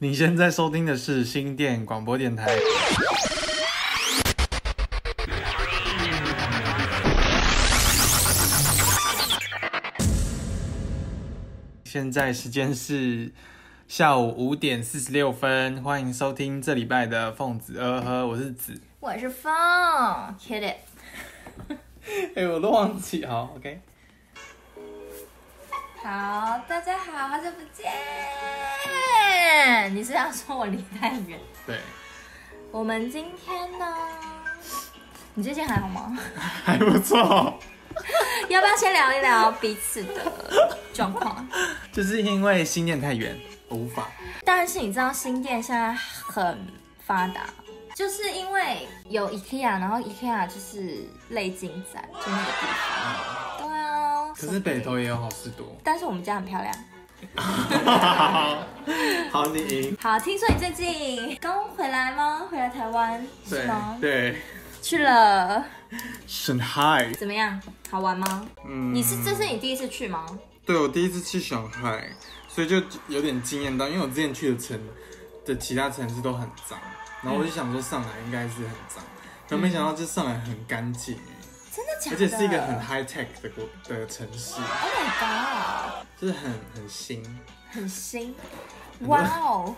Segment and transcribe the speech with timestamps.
[0.00, 2.56] 你现在收听的是新店广播电台。
[11.82, 13.32] 现在时间是
[13.88, 19.52] 下午五点四十六分，欢迎收听这礼拜的凤子呃呵，我是子，我是凤
[20.38, 20.76] ，hit it。
[22.36, 23.80] 哎，我都忘记，好，OK。
[26.00, 27.92] 好，大家好，好久不见。
[29.90, 31.38] 你是要说我离太远？
[31.66, 31.80] 对。
[32.70, 33.86] 我们今天呢？
[35.34, 36.18] 你最近还好吗？
[36.64, 37.58] 还不错。
[38.48, 41.46] 要不要先聊一聊彼此的状况？
[41.92, 43.36] 就是因为新店太远，
[43.70, 44.08] 无法。
[44.44, 46.58] 但是你知道新店现在很
[47.04, 47.46] 发达，
[47.94, 53.60] 就是因为有 IKEA，然后 IKEA 就是类金仔，就那个地方。
[53.60, 54.32] 嗯、对啊。
[54.34, 55.66] 可是北投也有好事多。
[55.82, 56.74] 但是我们家很漂亮。
[59.48, 59.96] 好，你赢。
[59.98, 62.46] 好，听说你最近刚回来吗？
[62.50, 63.96] 回来台湾是吗？
[63.98, 64.42] 对。
[64.82, 65.64] 去了。
[66.26, 67.10] 上海。
[67.14, 67.58] 怎么样？
[67.90, 68.46] 好玩吗？
[68.66, 68.94] 嗯。
[68.94, 70.26] 你是这是你第一次去吗？
[70.66, 72.10] 对，我第一次去上海，
[72.46, 72.76] 所以就
[73.08, 74.78] 有点惊艳到，因为我之前去的城
[75.46, 76.78] 的其他城市都很脏，
[77.22, 79.02] 然后我就想说上海应该是很脏，
[79.48, 81.18] 但没想到这上海很干净。
[81.74, 82.16] 真的假的？
[82.16, 84.56] 而且是一个很 high tech 的国的城市。
[84.56, 86.06] Oh my god！
[86.20, 87.24] 就是很很新，
[87.70, 88.34] 很新。
[89.06, 89.74] 哇哦！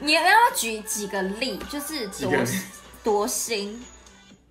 [0.00, 1.58] 你要不要举几个例？
[1.70, 2.30] 就是多
[3.02, 3.82] 多新。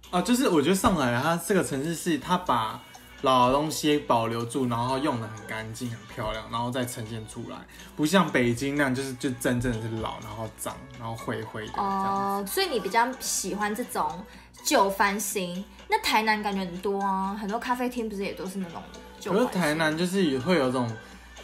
[0.10, 2.82] 啊，就是我觉得上海它这个城市是它把
[3.22, 7.58] 老的东西保留住，然后用的很干净、很漂亮，然后再呈现出来，
[7.96, 11.74] 不像北京那样，就是就真正的是老，然后脏，然后灰灰的。
[11.76, 14.24] 哦，所以你比较喜欢这种
[14.64, 15.64] 旧翻新。
[15.88, 18.82] 那台南感觉很多啊，很多咖啡厅不是也都是那种
[19.20, 19.32] 旧。
[19.32, 20.92] 可是台南就是会有这种，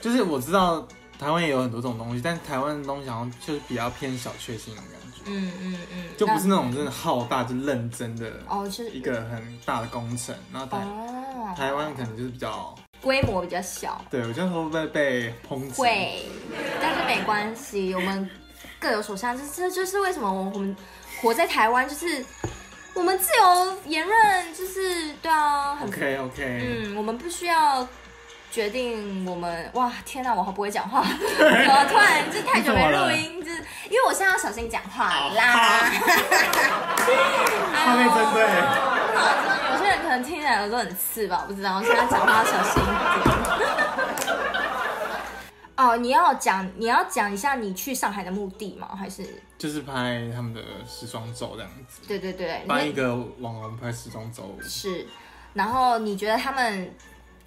[0.02, 0.88] 就是我知道
[1.22, 5.22] 台湾也有很多这种东西，但台湾的东西好像就是比较偏小确幸的感觉。
[5.26, 10.36] 嗯嗯嗯，就不是那种真的浩大、就认真的哦，是一个很大的工程。
[10.52, 14.04] 然后台、哦、台湾可能就是比较规模比较小。
[14.10, 15.80] 对，我觉得会不会被抨击？
[15.80, 16.26] 会，
[16.82, 18.28] 但是没关系，我们
[18.80, 19.38] 各有所向。
[19.38, 20.76] 这这就是为什么我们
[21.22, 22.26] 活在台湾，就是。
[22.94, 27.88] 我们自由言论，就是对啊，很 OK OK，嗯，我们不需要
[28.52, 35.90] 决定我们哇，天哪，我好不会讲话， 怎么突然就太久没录音，就是因为我现在要小心讲话啦，
[37.74, 38.44] 画面针对，
[39.72, 42.86] 有些人可能听起来耳朵很刺吧，我不知道，我现在讲话要小心一
[43.24, 43.38] 点。
[45.78, 48.90] 哦，你要讲你要讲一下你去上海的目的吗？
[49.00, 49.24] 还是
[49.58, 52.02] 就是拍他们的时装周这样子？
[52.06, 54.56] 对对对，帮一个网红拍时装周。
[54.62, 55.08] 是，
[55.54, 56.94] 然后你觉得他们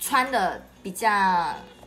[0.00, 1.08] 穿的比较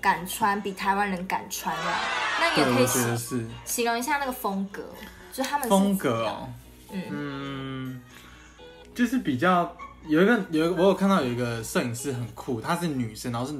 [0.01, 1.99] 敢穿，比台湾人敢穿啊？
[2.41, 4.83] 那你也可以形形容一下那个风格，
[5.31, 6.49] 就是他们风格哦，
[6.91, 8.01] 嗯嗯，
[8.93, 9.73] 就是比较
[10.05, 13.55] 有一个有一个我有看到有一个摄影师很酷，她是女生，然后是。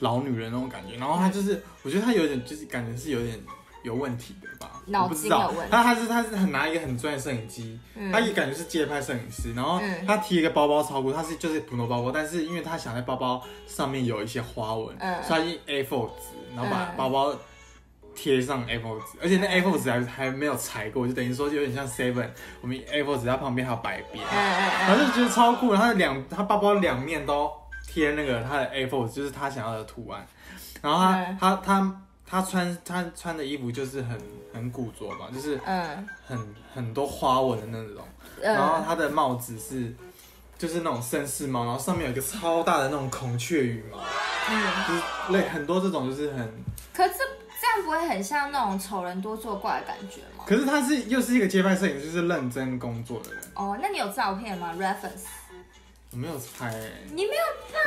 [0.00, 3.38] 老女人那种感觉，然后她就是，我觉得她有点就是感觉是有点
[3.82, 5.70] 有问题的吧，脑筋有问题。
[5.70, 7.78] 她她是他是很拿一个很专业摄影机，
[8.12, 17.34] 她、嗯、也感觉是街拍摄影师，然后他提一个包包超酷，他是就是普通包包，但是因为他想在包包上面有一些花纹，嗯、所以她用 A4 纸，然后把包包
[18.14, 22.28] 贴上 A4 纸，而且那 A4 纸还还没有裁过，就等于说有点像 Seven，
[22.60, 27.50] 我们 A4 纸它旁边还有白边，反正就觉得超酷，然后两他包包两面都。
[27.92, 30.24] 贴那个他的 A4 就是他想要的图案，
[30.80, 34.16] 然后他、嗯、他他他穿他穿的衣服就是很
[34.54, 38.04] 很古着吧，就是嗯很很多花纹的那种，
[38.40, 39.92] 然后他的帽子是
[40.56, 43.98] 就是那种绅士帽，然后上面有一个超大的那种孔雀羽毛，
[44.48, 45.02] 嗯，就是
[45.32, 46.48] 类很多这种就是很，
[46.94, 47.24] 可是这
[47.60, 50.44] 这样不会很像那种丑人多作怪的感觉吗？
[50.46, 53.42] 可是他是又是一个街拍摄影师，就是认真工作的人。
[53.54, 55.24] 哦，那你有照片吗？Reference？
[56.12, 57.78] 我没有拍、欸，你没有拍？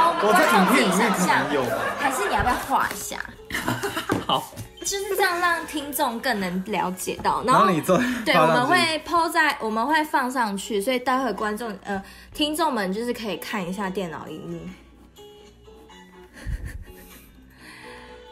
[0.00, 1.76] 好，我在影片里面可能有吧？
[1.98, 3.18] 还是你要不要画一下？
[4.26, 4.50] 好，
[4.80, 7.44] 就是这样让听众更能了解到。
[7.44, 12.02] 然后，然后你做，对，我们会 po 在，我们会放上去，所以待会观众呃
[12.32, 14.58] 听众们就是可以看一下电脑荧幕。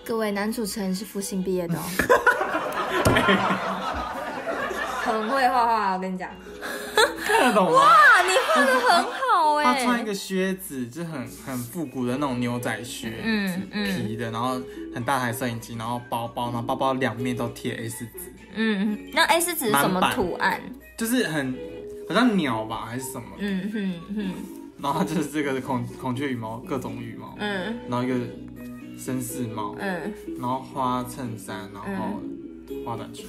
[0.06, 1.82] 各位，男主持人是复兴毕业的哦，
[5.04, 6.30] 很会画画，我跟你讲。
[7.28, 7.76] 看得懂吗？
[7.76, 9.64] 哇，你画的很好哎！
[9.64, 14.60] 他穿一个靴子，就很很复古的那种牛仔靴，嗯嗯，皮的，然后
[14.94, 20.60] 很大台摄影机，然后包包，然后包包两面都贴 A4 纸，嗯嗯，那 A4 纸是什么图案？
[20.96, 21.54] 就是很
[22.08, 23.26] 好像鸟吧，还是什么？
[23.38, 24.34] 嗯嗯嗯，
[24.82, 28.14] 然后就是这个孔孔雀羽毛，各种羽毛，嗯，然后一个
[28.98, 32.20] 绅士帽，嗯，然后花衬衫，然后
[32.84, 33.26] 花短裙，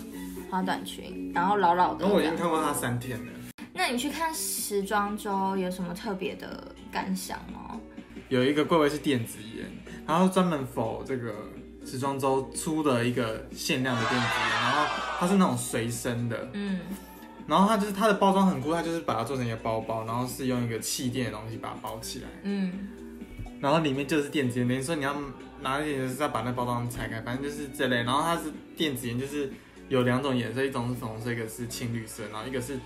[0.50, 2.01] 花短裙，然后老老的。
[2.01, 3.31] 然后我已经看过他三天了。
[3.74, 7.80] 那你去看时装周有什么特别的感想吗？
[8.27, 9.66] 有一个柜位是电子烟，
[10.06, 11.33] 然后专门 for 这个
[11.86, 14.86] 时装周出的一个限量的电子烟，然后
[15.18, 16.80] 它是那种随身的，嗯，
[17.48, 22.88] 然后它就是它的包装很酷，它就是把它做成一个包包，然后是用一个气垫的东西把它包起来，嗯，
[23.60, 25.15] 然后里面就是电子烟，等于说你要
[25.62, 29.51] 拿一点就是要把那包装拆开，反正就是这类，然后它是电子烟，就是
[29.88, 32.77] 有两种颜色，一种是粉红色，一个是青绿色，然后一个是。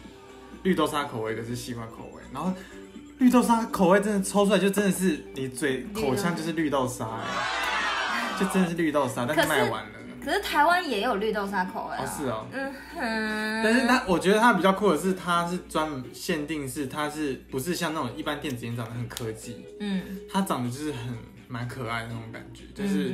[0.61, 2.53] 绿豆沙口味，一个是西瓜口味，然后
[3.17, 7.07] 绿豆沙口味真的抽出来就真的是你嘴口腔就是绿豆沙
[8.11, 9.89] 哎， 就真的是绿豆沙，但是卖完了。
[10.23, 12.03] 可是台湾也有绿豆沙口味啊。
[12.03, 12.47] 哦，是哦。
[12.53, 13.61] 嗯哼。
[13.61, 19.65] 但是它，我觉得它比较酷的是，它是专门限定是，它是不是像那种一般电子烟长得很科技？
[19.81, 20.01] 嗯。
[20.31, 21.32] 它长得就是很。
[21.53, 23.13] 蛮可爱的那种感觉，就是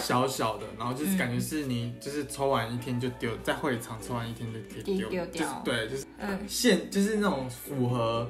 [0.00, 6.40] 小小的，然后就是感觉是你就是抽完一天就丢，在会场抽完一天就可以丢掉，就是对，就是嗯。
[6.48, 8.26] 限，就是那种符合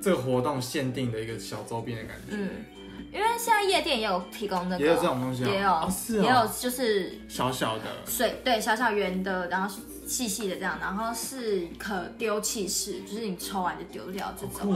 [0.00, 2.32] 这个活动限定的一个小周边的感觉。
[2.32, 2.64] 嗯，
[3.12, 7.84] 因为现在夜店也有提供的，也有这种东西，也有，是，也有就是小小的。
[8.04, 9.72] 水，对，小小圆的，然后
[10.08, 14.74] 细细的这样，然后是可丢弃式，就是你抽完就丢掉这种。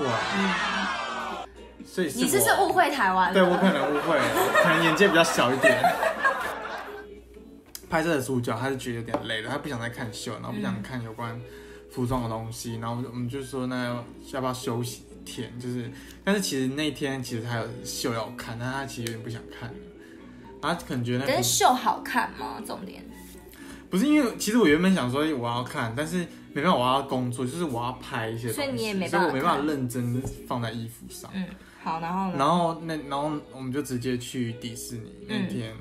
[1.86, 3.32] 所以是你是不是误会台湾？
[3.32, 4.24] 对，我可能误会了，
[4.62, 5.80] 可能眼界比较小一点。
[7.88, 11.40] 拍摄的主角他是觉得有点累了，他不想再看秀，然后不想看有关
[11.88, 15.56] 服装的东西，然后我们就说那要不要休息一天？
[15.60, 15.88] 就是，
[16.24, 19.74] 但是其实那天其实还有秀要看，但他其实有点不想看了。
[20.60, 22.60] 他可能觉得那，但是秀好看吗？
[22.66, 23.04] 重点
[23.88, 31.30] 不是因为，其实我原本想说我要看，但是没办法，我要工作，就是我要拍一些东西，所以你也没办法，所以我没办法认真放在衣服上。
[31.32, 31.46] 嗯。
[31.86, 32.34] 好，然后呢？
[32.36, 35.72] 然后那然后我们就直接去迪士尼那天，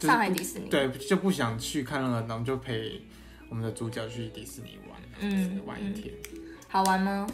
[0.00, 0.70] 上海迪士尼。
[0.70, 3.02] 对，就不想去看那个，然后就陪
[3.50, 6.14] 我们的主角去迪士尼玩，嗯，玩一天。
[6.66, 7.26] 好玩吗？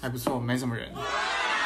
[0.00, 0.88] 还不错，没什么人。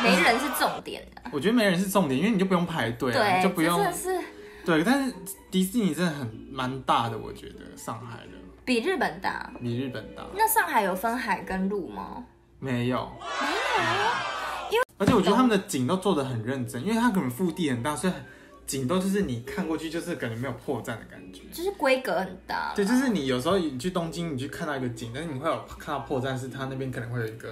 [0.02, 1.20] 没人是重点的。
[1.30, 4.18] 我觉得没人是重点，因为你就不用排队，对就不用是。
[4.64, 5.14] 对，但是
[5.50, 8.32] 迪士尼真的很蛮大的，我觉得上海的
[8.64, 10.22] 比日本大，比日本大。
[10.34, 12.24] 那上海有分海跟陆吗？
[12.58, 14.41] 没有，没有。
[15.02, 18.12] 而且我觉得他们的景都做的很认真，因为它可能腹地很大，所以
[18.68, 22.72] 景都就是你看过去就是感觉没有破绽的感觉，就是规格很大。
[22.76, 27.48] 对，就是你有时候你去东京，你去看到一个景，但是你会有看到破绽，是它那边可能会有一个，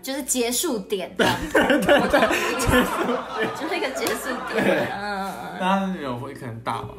[0.00, 1.12] 就是结束点。
[1.18, 2.20] 对对对，
[2.60, 3.04] 结束
[3.40, 4.88] 点就是一个结束点。
[4.96, 6.94] 嗯嗯，那它有会可能大吧？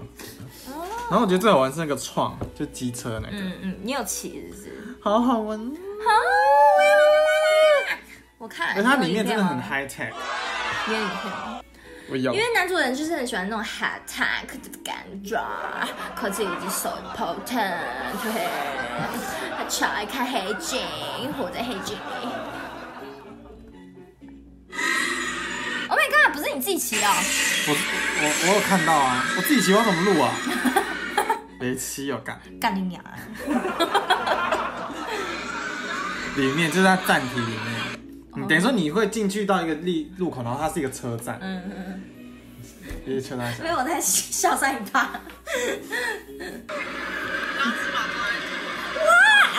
[1.09, 3.37] 然后我觉得最好玩是那个创，就机车那个。
[3.37, 4.97] 嗯嗯，你有骑是不是？
[4.99, 5.57] 好好玩。
[5.57, 5.65] 好。
[7.89, 8.08] 我
[8.47, 10.11] 看，而它里面真的很 high tech。
[10.87, 11.61] 你有影片吗？
[12.09, 12.33] 我有。
[12.33, 15.37] 因为男主人就是很喜欢那种 high tech 的感觉，
[16.15, 17.77] 科技以及 so important，
[18.23, 18.47] 对。
[19.57, 20.81] 他超爱看黑镜，
[21.37, 21.99] 活在黑镜里。
[25.89, 27.07] Oh my god，不是你自己骑的？
[27.07, 30.31] 我我我有看到啊，我自己骑我怎么录啊？
[31.59, 32.39] 别骑有干。
[32.61, 33.03] 干你娘！
[36.37, 37.88] 里面就是在站体里面。
[38.47, 41.37] 等于说你会进去到一个立路口，然后它是一个车站。
[41.41, 42.03] 嗯嗯嗯。
[43.05, 43.53] 一个车站。
[43.59, 45.09] 因为我在笑三八。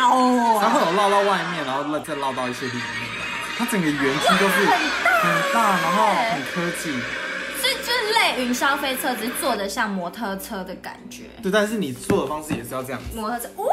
[0.00, 0.58] 哇哦！
[0.60, 2.84] 它会有绕到外面，然后再绕到一些里面。
[3.58, 6.90] 它整个园区都是很大，然后很科技。
[7.60, 11.24] 所以就是类云霄飞车，只是坐的像摩托车的感觉。
[11.42, 13.04] 对，但是你坐的方式也是要这样子。
[13.14, 13.66] 摩托车，哇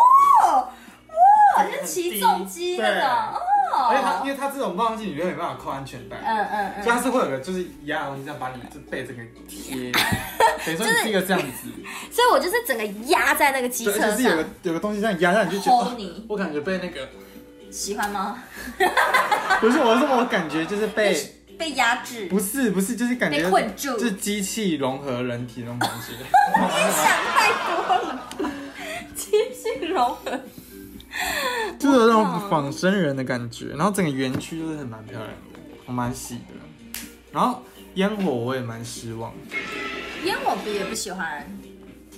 [1.57, 3.41] 哇，就骑重机那种。
[3.85, 6.17] 而且它，因为它这种放进去，你就没办法扣安全带。
[6.25, 6.83] 嗯嗯嗯。
[6.83, 9.91] 所以它是会有个就是压的东西，这样把你这背这个贴，
[10.65, 11.69] 等于说你是一个这样子。
[12.11, 14.11] 所以我就是整个压在那个机车上。
[14.11, 17.07] 就是有个有个东西这样压，让你就觉得，我感觉被那个。
[17.69, 18.41] 喜欢吗？
[19.59, 21.13] 不是，我是我感觉就是被
[21.57, 22.25] 被压制。
[22.27, 26.13] 不是不是，就是感觉被困住，就是机器融合人体那种感觉。
[26.15, 28.29] 你想太多了。
[29.13, 30.39] 机器融合。
[31.79, 35.35] 就是有那种仿生人的感觉，然后整个园区就是很蛮漂亮的，
[35.85, 37.01] 我蛮喜的。
[37.31, 37.63] 然后
[37.95, 39.55] 烟火我也蛮失望的，
[40.25, 41.45] 烟火不也不喜欢，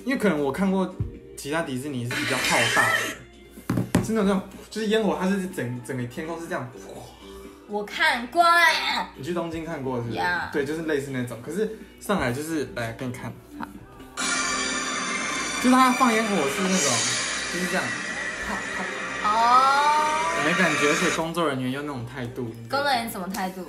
[0.05, 0.95] 因为可能我看过
[1.35, 6.69] 其他迪士尼是比较浩大的，是那种就是烟火它是整整个天空是这样。
[7.67, 10.51] 我看过呀，你去东京看过是不是？Yeah.
[10.51, 11.39] 对，就是类似那种。
[11.45, 13.67] 可是上海就是来给你看，好，
[15.61, 16.77] 就是它放烟火是那种
[17.53, 17.83] 就是这样。
[19.23, 19.27] 哦，
[20.37, 22.45] 我没感觉，而且工作人员又那种态度。
[22.69, 23.65] 工作人员什么态度？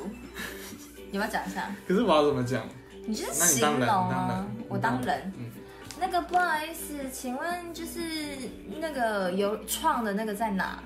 [1.10, 1.68] 你要讲一下？
[1.88, 2.62] 可是我要怎么讲？
[3.06, 5.32] 你就是形容啊，我当人。
[5.38, 5.50] 嗯，
[5.98, 8.00] 那个不好意思，请问就是
[8.80, 10.78] 那个有创的那个在哪？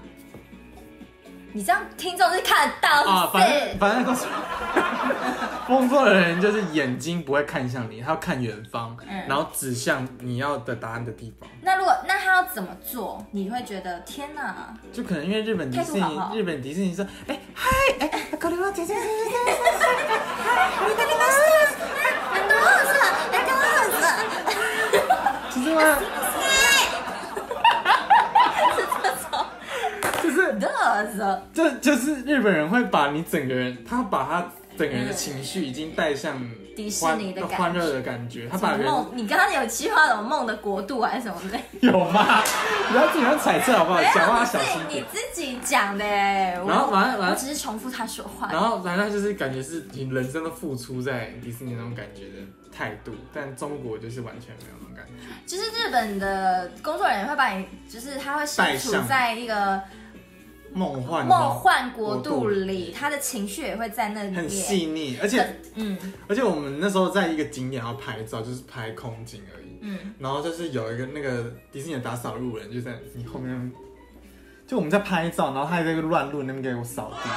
[1.53, 4.27] 你这样听众是看得到啊，反正反正都是
[5.67, 11.49] 工作的人，就是眼睛不会看向你，他要看远方，嗯、然后指向你要的答案的地方。
[11.63, 13.25] 那如果那他要怎么做？
[13.31, 14.75] 你会觉得天哪？
[14.93, 19.53] 就可能因为日本迪士尼，好好日本迪士尼说，哎嗨哎，搞你妈姐姐姐姐姐姐，
[20.87, 21.41] 你搞你妈死，
[22.33, 22.55] 很多
[22.85, 22.93] 死，
[23.31, 23.53] 很多
[23.91, 23.97] 死，
[25.51, 25.81] 其实吗？
[31.53, 36.41] 就就是日本人会把你整个人，他把他整个人的情绪已经带向
[36.77, 38.49] 迪士尼的欢乐的感觉。
[38.49, 41.59] 他把梦，你刚刚有计划什么梦的国度还是什么的？
[41.81, 42.43] 有吗？
[42.91, 44.03] 不要自己猜测好不好？
[44.03, 45.03] 讲话小心点。
[45.03, 46.05] 你自己讲的。
[46.05, 48.49] 然后完了完了，我只是重复他说话。
[48.51, 52.35] 然后反正就是感觉是你人生的付出在迪士尼那种感觉的
[52.77, 55.13] 态度，但中国就是完全没有那种感觉。
[55.47, 59.81] 就是日本的工作人员会把你，就是他会身处在一个。
[60.75, 73.73] 梦幻梦幻国度里，他的情绪也会在那里，很细腻，而且，嗯，而且我们那时候在一个景点要拍照，就是拍空景而已，嗯，然后就是有一个那个迪士尼的打扫路人就在你后面，
[74.67, 77.31] 就我们在拍照，然后他还在一个乱路那边给我扫地。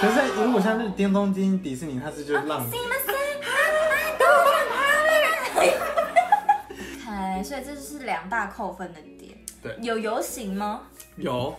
[0.00, 2.72] 可是如果像是巅峰金迪士尼，他是就让你，
[7.08, 9.36] 哎，所以这就是两大扣分的点。
[9.60, 10.82] 对，有游行吗？
[11.16, 11.52] 有。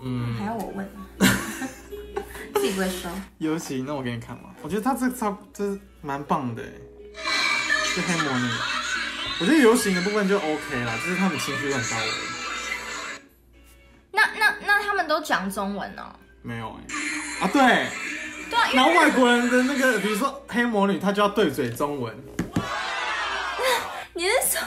[0.00, 0.88] 嗯，还要我问？
[2.54, 3.10] 自己不会说。
[3.38, 4.50] 游行，那我给你看嘛。
[4.62, 6.62] 我觉得他这差这蛮棒的，
[7.84, 8.48] 是黑魔女。
[9.40, 12.10] 我觉得游行的部分就 OK 啦，就是他们情绪很到位。
[14.10, 16.02] 那那那他们都讲中文呢？
[16.42, 17.46] 没有哎。
[17.46, 17.86] 啊，对。
[18.50, 18.70] 对啊。
[18.72, 22.16] 然后外国人的那个，比如说黑魔女，她就要对嘴中文。
[24.14, 24.60] 你是说？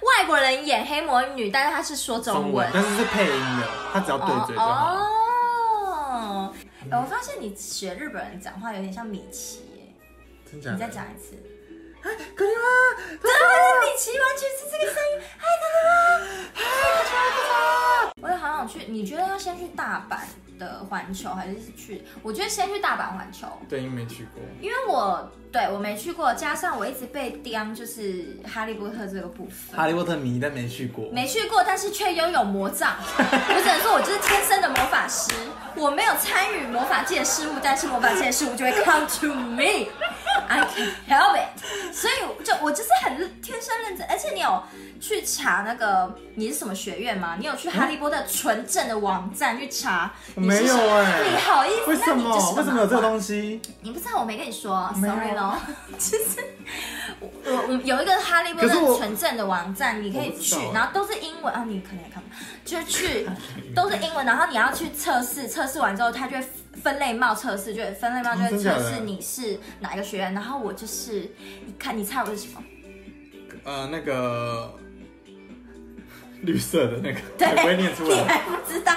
[0.00, 4.94] 外国人演黑魔女，但是他是说中文，但是是配音的，他只要对嘴就好。
[6.10, 6.52] 哦，
[6.92, 9.94] 我发现你学日本人讲话有点像米奇耶，
[10.48, 10.76] 真假的？
[10.76, 11.34] 你再讲一次。
[12.00, 12.62] 嗨，可以吗？
[13.10, 13.28] 真的，
[13.82, 15.20] 米奇完全是这个声音。
[15.36, 15.90] 嗨，可以吗？
[16.54, 16.62] 嗨，
[17.02, 18.12] 可以吗？
[18.22, 20.18] 我也好想去，你觉得要先去大阪？
[20.58, 22.02] 的环球还是去？
[22.20, 23.46] 我觉得先去大阪环球。
[23.68, 24.42] 对，因为没去过。
[24.60, 29.78] 因为我对我没去过，加上我一直被刁，就是哈利波特这个部分。
[29.78, 31.08] 哈利波特迷，但没去过。
[31.12, 32.96] 没去过，但是却拥有魔杖。
[33.06, 35.32] 我只能说，我就是天生的魔法师。
[35.76, 39.86] 我没有参与魔法界的事物，但是魔法界的事物就会 come to me。
[40.46, 41.92] I can help it。
[41.92, 44.62] 所以就我就是很天生认真，而且你有
[45.00, 47.36] 去查那个你是什么学院吗？
[47.38, 50.12] 你有去哈利波特纯正的网站去查？
[50.34, 51.90] 没有哎，你好意思？
[51.90, 52.54] 为什么？
[52.56, 53.60] 为什么有这个东西？
[53.80, 55.56] 你不知道，我没跟你说，sorry 咯。
[55.98, 56.44] 其 实
[57.20, 57.28] 我
[57.68, 62.28] 我有一个哈利波特纯正的网站，你可以去，然后都是英文啊，你可能也看不，
[62.64, 63.28] 就去
[63.74, 66.46] 都是英文，然后你要去测试，测试完之后，它就会
[66.88, 71.30] 分类帽测试，就会分类帽就会测试你是哪一个学院，然后我就是，
[71.66, 72.62] 你看你猜我是什么？
[73.64, 74.74] 呃，那个
[76.40, 78.94] 绿色的那个，对，不会念出来，你还不知道。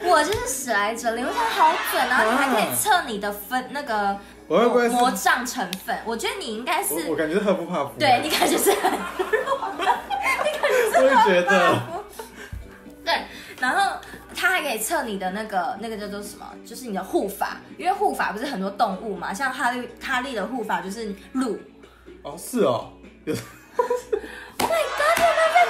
[0.00, 4.18] 我就是史莱哲林，我觉得好准，然后你还可以测你的分那个
[4.48, 5.98] 魔魔杖成分。
[6.06, 12.04] 我觉得你应该是我，我感觉赫夫帕夫，对，你感觉是很弱， 你感觉是赫夫帕夫。
[13.04, 13.22] 对，
[13.60, 13.98] 然后
[14.40, 21.58] 它还可以测你的那个那个叫做什么，就是你的护法，因为护法不是很多动物嘛，像哈利哈利的护法就是鹿。
[22.22, 22.92] 哦，是哦。
[23.24, 23.34] 有
[24.58, 25.18] Oh my god！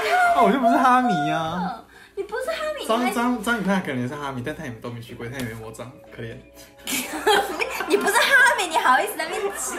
[0.05, 0.37] 你有没有在看？
[0.37, 1.83] 哦，我就不是哈迷呀。
[2.15, 6.37] 你不是哈迷，张张张宇看可能也是哈迷，但他也都没去过，他也没魔杖，可怜。
[7.89, 9.79] 你不是哈迷，你好意思在那边讲？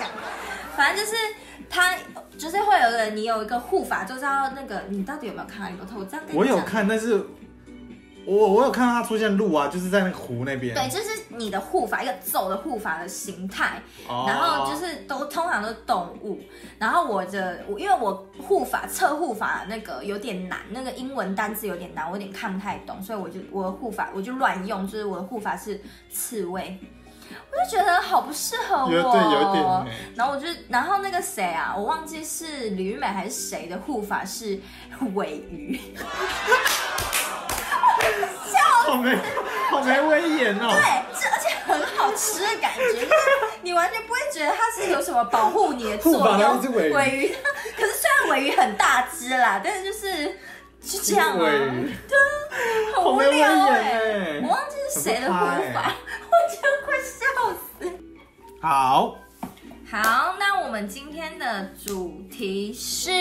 [0.76, 1.16] 反正就是
[1.70, 1.96] 他，
[2.40, 5.96] 就是会有人，你有一个护法，就知道那个你到底有没有看哈利波特？
[5.96, 7.24] 我这样跟你讲，我有看，但是。
[8.30, 10.76] 我我有看到他出现鹿啊，就是在那个湖那边。
[10.76, 13.82] 对，就是你的护法，一个走的护法的形态。
[14.08, 14.26] 哦。
[14.28, 16.40] 然后就是都通常都是动物。
[16.78, 25.82] 然后我的我因为我护法测护法那个有点难，那个英文单字有点难，我有点看不太懂，所以我就我的护法我就乱用，就是我的护法是
[26.12, 26.78] 刺猬，
[27.32, 28.92] 我就觉得好不适合我。
[28.92, 29.66] 有对，有点。
[30.16, 34.60] 然后我就然后那个谁啊，我忘记是吕玉美还是谁的护法是
[35.16, 35.80] 尾鱼。
[38.86, 39.16] 好没，
[39.70, 40.70] 好没威严哦。
[40.72, 43.08] 对，这而且很好吃的感觉，
[43.62, 46.62] 你完全不会觉得它是有什么保护你的作用。
[46.74, 47.36] 尾鱼，
[47.78, 50.26] 可是虽然尾鱼很大只啦，但是就是
[50.82, 51.46] 就这样啊。
[52.08, 52.18] 对，
[52.96, 54.40] 很无聊哎。
[54.42, 55.34] 我忘记是谁的护
[55.74, 55.94] 法，
[56.26, 57.92] 我觉得快笑死。
[58.62, 59.16] 好，
[59.92, 63.12] 好，那我们今天的主题是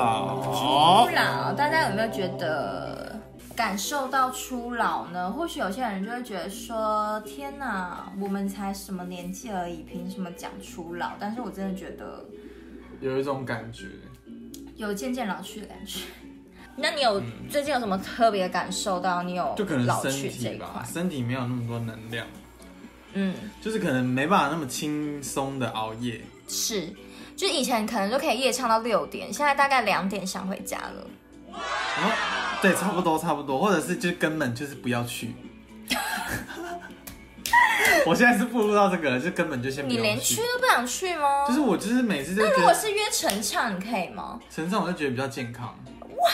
[0.00, 0.40] 老。
[0.42, 3.20] 初老，大家有没有觉得
[3.54, 5.30] 感受到初老呢？
[5.30, 12.24] 或许有些人就会觉得说：“天哪，我们才什么年纪而已，凭什么讲初老？”但是我真的觉得
[13.00, 13.86] 有一种感觉，
[14.76, 16.00] 有渐渐老去的感觉。
[16.76, 19.22] 那你有最近有什么特别感受到？
[19.22, 22.26] 你有就可能身体吧，身体没有那么多能量，
[23.12, 26.20] 嗯，就是可能没办法那么轻松的熬夜。
[26.48, 26.88] 是，
[27.40, 31.06] 就以前可能就可以夜唱到六点，现在大概两点想回家了。
[31.50, 31.58] 哦，
[32.60, 35.34] 对，差不多差不多，或者是就根本就是不要去。
[38.04, 39.90] 我现在是步入到这个了，就根本就先不。
[39.90, 41.46] 你连去都不想去吗？
[41.48, 42.44] 就是我就是每次就。
[42.44, 44.38] 那如果是约晨唱，你可以吗？
[44.50, 45.74] 晨唱我就觉得比较健康。
[46.18, 46.30] 哇，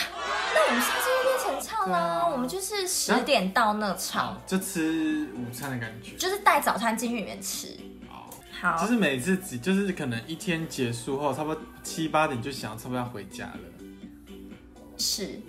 [0.53, 7.69] 那我们下次就约晨唱啦，啊，我们就是十点到那唱，啊，就吃午餐的感觉，就是带早餐进去里面吃。
[8.61, 13.59] 好，就是每次只就是可能一天结束后，差不多七八点就想差不多要回家了。
[14.97, 15.39] 是。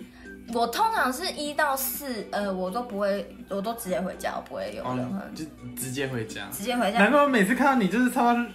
[0.51, 5.45] 我通常是一到四，呃，我都不会，我都直接回家，我不会有任何，就
[5.79, 6.97] 直接回家，直接回家。
[6.97, 8.51] 难怪我每次看到你就是差不多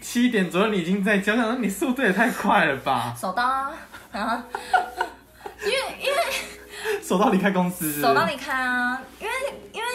[0.00, 3.14] 七点左右，你已经在家，想说你速度也太快了吧？
[3.20, 3.72] 手刀啊，
[4.10, 4.44] 啊，
[5.62, 8.02] 因为因为手到离开公司是不是？
[8.02, 9.32] 手刀离开啊，因为
[9.72, 9.86] 因为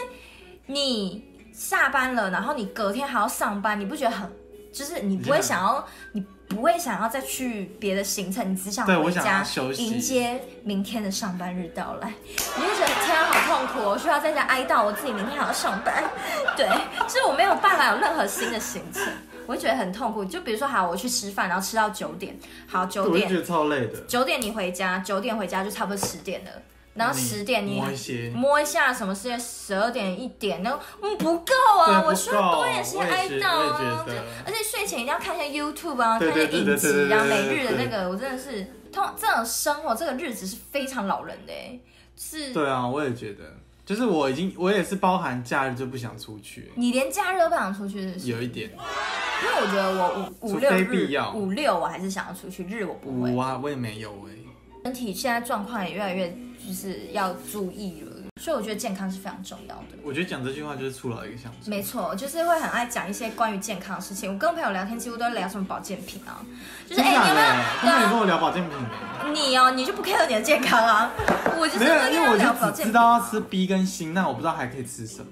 [0.67, 1.30] 你
[1.61, 4.27] 下班了，然后你隔天还要上班，你不觉得很，
[4.73, 6.25] 就是你不会想要你。
[6.51, 9.41] 不会想要再去别的行程，你只想回家
[9.77, 12.13] 迎接明天的上班日到来。
[12.27, 16.03] 你会觉得天啊，好痛苦，我需要在家哀悼我自己明天还要上班。
[16.57, 16.67] 对，
[17.07, 19.01] 就是我没有办法有任何新的行程，
[19.47, 20.25] 我会觉得很痛苦。
[20.25, 24.01] 就比如说，好，我去吃饭，然后吃到九点，好，九点，我觉得超累的。
[24.01, 26.51] 九点你回家，九点回家就差不多十点了。
[26.93, 29.39] 然后十点你摸一些，摸一下什么时间？
[29.39, 34.05] 十二点一点，然后嗯不够啊，我需要多一点时间哀悼啊。
[34.45, 41.79] 而且睡前一定要看一下 YouTube 啊，看一下影集啊，每日的那个，我真的是，通这种生活这个日子是非常老人的哎，
[42.17, 42.51] 是。
[42.53, 43.43] 对啊，我也觉得，
[43.85, 46.73] 就是我已经我也是包含假日就不想出去。
[46.75, 48.27] 你连假日都不想出去是？
[48.29, 53.31] 有一点，因为我觉得我五五六日五六我还是想要出去，日我不会。
[53.31, 54.35] 五啊，我也没有哎。
[54.83, 56.37] 身体现在状况也越来越。
[56.71, 59.97] 就是要注意了，所以我觉得健康是非常重要的。
[60.05, 61.69] 我觉得讲这句话就是初老一个象征。
[61.69, 64.31] 没错，就是会很爱讲一些关于健康的事情。
[64.31, 66.39] 我跟朋友聊天几乎都聊什么保健品啊，
[66.87, 67.47] 就是哎、欸，你有没有？
[67.83, 69.33] 那你跟我聊保健品？
[69.33, 71.11] 你哦，你就不 care 你的健康啊？
[71.59, 75.27] 我就是没有，因为我就只知道要吃 B 跟锌，那我不知道还可以吃什么。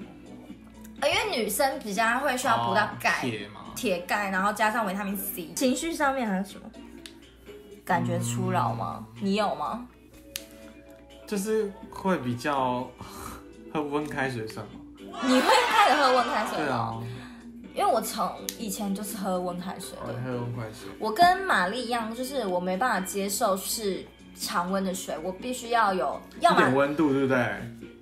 [1.04, 5.54] 因为女生比较会需要补到钙、铁嘛，铁钙，然后加上维他命 C。
[5.56, 6.64] 情绪上面还有什么？
[7.86, 9.06] 感觉初老吗？
[9.16, 9.88] 嗯、你有吗？
[11.30, 12.90] 就是会比较
[13.72, 14.72] 喝温开水算吗？
[15.28, 16.58] 你会开始喝温开水？
[16.58, 16.96] 对啊，
[17.76, 20.14] 因为我从以前就是喝温开水的。
[20.26, 20.90] 喝温开水。
[20.98, 24.04] 我跟玛丽一样，就是我没办法接受是
[24.40, 27.38] 常温的水，我必须要有要么温度，对不对？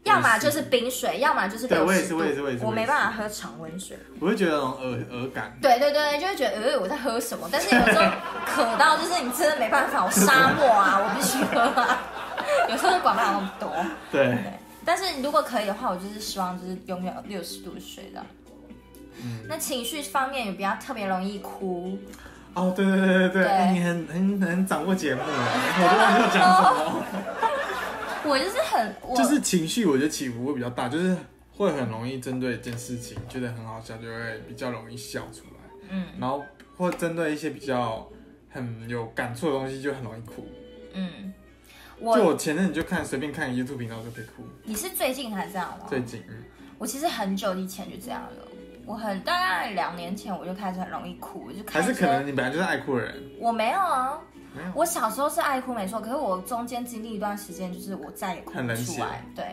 [0.06, 2.64] 要么就是冰水，要么就是对，我也是，我也是，我也是。
[2.64, 5.54] 我没办法喝常温水，我会觉得那种耳耳感。
[5.62, 8.06] 对对对，就会觉得呃我在喝什么，但是有时候
[8.46, 12.00] 渴到就是你真的没办法，我沙漠啊，我必须喝啊。
[12.70, 13.74] 有时候管不了那么多，
[14.12, 14.54] 对，对。
[14.86, 18.26] 但是如果可以的话，我就是希望就是永远有六十度的水的。
[19.22, 19.46] 嗯。
[19.50, 21.98] 那情绪方面也比较特别容易哭。
[22.54, 23.44] 哦，对对对对对。
[23.44, 27.04] 对你很很很掌握节目，我都忘记要讲什么。
[28.32, 31.16] 我就是很，就是情绪，我觉得起伏会比较大，就是
[31.56, 35.90] 会很容易针对一件事情觉得很好笑，就会比较容易笑出来。
[35.90, 36.06] 嗯。
[36.20, 36.44] 然后
[36.78, 38.08] 或针对一些比较
[38.50, 40.48] 很有感触的东西，就很容易哭。
[40.94, 41.34] 嗯。
[42.00, 44.44] 我就我前阵你就看随便看 YouTube 频道就可以哭。
[44.64, 45.86] 你是最近才这样吗？
[45.90, 46.44] 最近，嗯。
[46.78, 48.48] 我其实很久以前就这样了。
[48.86, 51.88] 我很大概两年前我就开始很容易哭，就开始。
[51.88, 53.16] 还是可能你本来就是爱哭的人。
[53.40, 54.20] 我没有啊。
[54.56, 54.72] 没有。
[54.74, 59.24] 我小时候是爱哭没错，可是我中间经历一段时间，就是我再也哭不出来。
[59.36, 59.46] 对。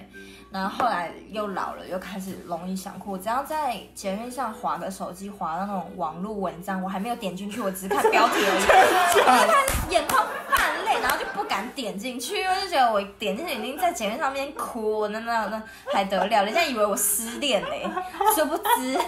[0.50, 3.18] 然后后来又老了，又开始容易想哭。
[3.18, 9.18] 只要在捷运上滑个手机，滑到那种网络文章，我还没有点进去，我只是看标题而已。
[9.18, 10.24] 因为他眼眶
[11.55, 15.62] 敢点进去，我就觉得我点进去已经在前面上面哭，那那那
[15.93, 16.45] 还得了？
[16.45, 17.88] 人家以为我失恋嘞，
[18.35, 18.99] 殊不知。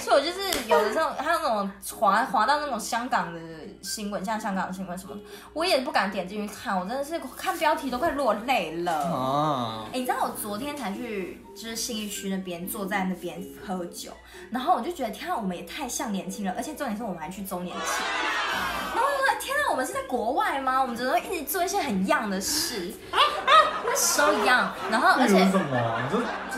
[0.00, 3.38] 所以我就是有的时候，还有那种滑滑到那种香港的
[3.82, 5.20] 新闻，像香港的新闻什么的，
[5.54, 9.10] 我也不敢点进去看，我真的是看标题都快落泪了。
[9.10, 9.86] 哦。
[9.92, 10.90] 哎，你知道我昨天才。
[10.90, 14.10] 去就是信义区那边，坐在那边喝酒，
[14.50, 18.04] 然后我就觉得天啊，我们也太像年轻人，而且重点是我们还去周年庆，
[18.92, 20.82] 然后我说天啊，我们是在国外吗？
[20.82, 22.92] 我们怎么会一直做一些很样的事？
[23.84, 25.50] 那时候一样，然后而且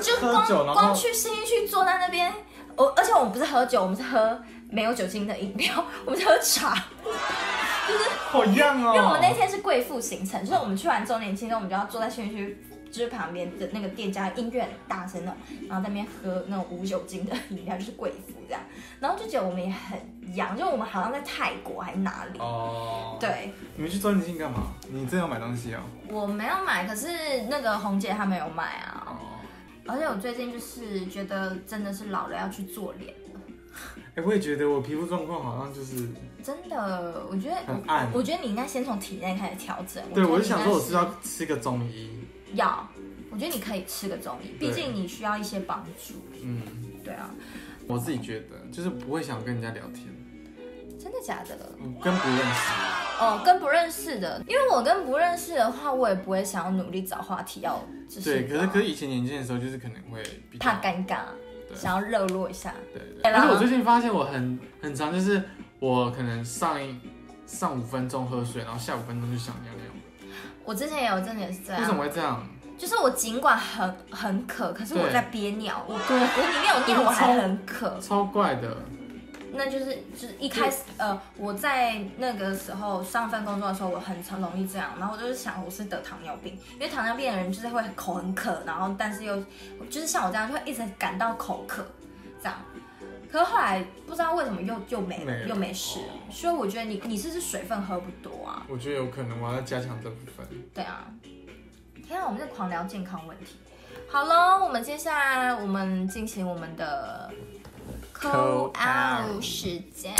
[0.00, 2.32] 就光光去信义区坐在那边，
[2.74, 6.74] 我我而且我们不是喝酒，我们是喝没有酒精的饮料， 我们是喝茶，
[7.86, 8.94] 就是好一样哦。
[8.96, 12.64] 因为我们那天是贵妇行程，就是我们去完周年庆之后，我们就要坐在休息区。
[12.92, 15.34] 就是旁边的那个店家音乐很大声的，
[15.66, 18.60] 然后在那边喝那种无酒精的饮料，就是贵妇这样，
[19.00, 19.98] 然后就觉得我们也很
[20.36, 23.16] 洋，就我们好像在泰国还是哪里哦。
[23.18, 24.74] 对，你们去周年庆干嘛？
[24.90, 25.80] 你真要买东西啊？
[26.06, 27.08] 我没有买，可是
[27.48, 29.06] 那个红姐她没有买啊。
[29.06, 29.16] 哦。
[29.86, 33.21] 而且我最近就是觉得真的是老了要去做脸了。
[34.14, 36.08] 哎、欸，我也觉得我皮肤状况好像就是
[36.42, 38.10] 真的，我觉得很暗。
[38.12, 40.02] 我觉得你应该先从体内开始调整。
[40.12, 42.10] 对，我就想说我是要吃个中医。
[42.54, 42.86] 要，
[43.30, 46.14] 我觉得你可以吃个中医，毕竟你需要一些帮助。
[46.42, 46.60] 嗯，
[47.02, 47.30] 对啊，
[47.86, 50.06] 我自己觉得就是不会想跟人家聊天。
[51.00, 51.56] 真的假的？
[52.02, 52.72] 跟不认识。
[53.18, 57.82] 哦，跟不认识的，因为我跟不认识的话，我也不会想要努力找话题要。
[58.22, 60.22] 对，可是可是以前年轻的时候，就是可能会
[60.60, 61.20] 怕尴尬，
[61.74, 62.74] 想要热络一下。
[62.92, 63.20] 对对。
[63.22, 65.42] 但是我最近发现我很很常，就是
[65.78, 66.98] 我可能上一
[67.46, 70.30] 上五分钟喝水，然后下五分钟就想尿尿。
[70.64, 71.80] 我之前也有，真的也是这样。
[71.80, 72.46] 为什么会这样？
[72.78, 75.84] 就是我尽管很很渴，可是我在憋尿。
[75.86, 77.96] 我我里面有尿，我还很渴。
[78.00, 78.76] 超怪的。
[79.54, 84.92] 那就是就是一开始呃，我在那个时候上份工作的时候，我很常容易这样。
[84.98, 89.36] 然后我就是想，我是得糖尿病，因为糖尿病的人就是会口很渴，然后但是又
[89.90, 91.86] 就是像我这样，就会一直感到口渴
[92.42, 92.58] 这样。
[93.30, 98.66] 可是后来不知道为什么又又没，没又没事，所以我觉得你你是不是水分喝不多啊？
[98.68, 100.46] 我觉得有可能，我要加强这部分。
[100.74, 101.06] 对啊，
[102.06, 103.56] 天啊，我们在狂聊健康问题。
[104.10, 107.30] 好喽，我们接下来我们进行我们的
[108.22, 110.14] call out 时间。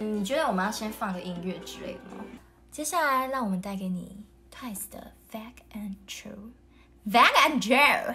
[0.00, 2.24] 你觉得我们要先放个音乐之类的吗？
[2.70, 4.22] 接下来让我们带给你
[4.54, 8.14] Twice 的 Vague and True，Vague and True。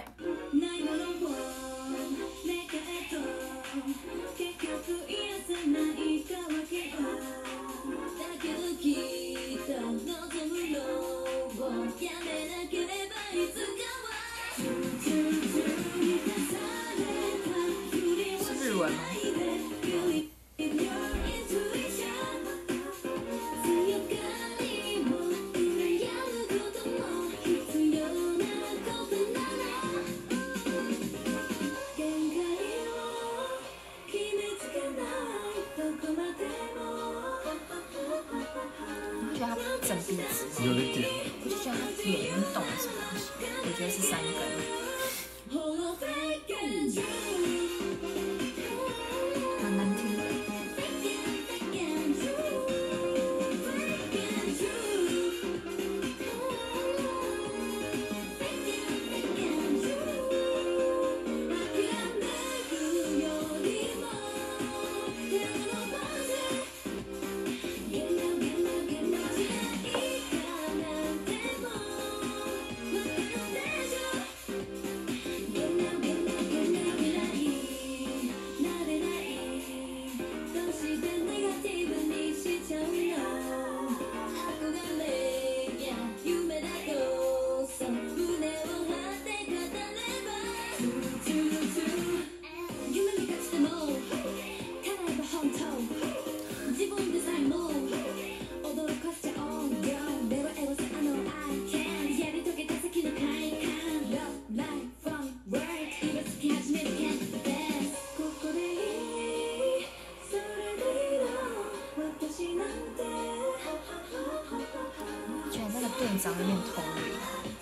[116.16, 117.12] 有点头圆，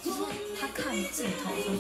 [0.05, 0.19] 就是
[0.61, 1.75] 他看镜头，就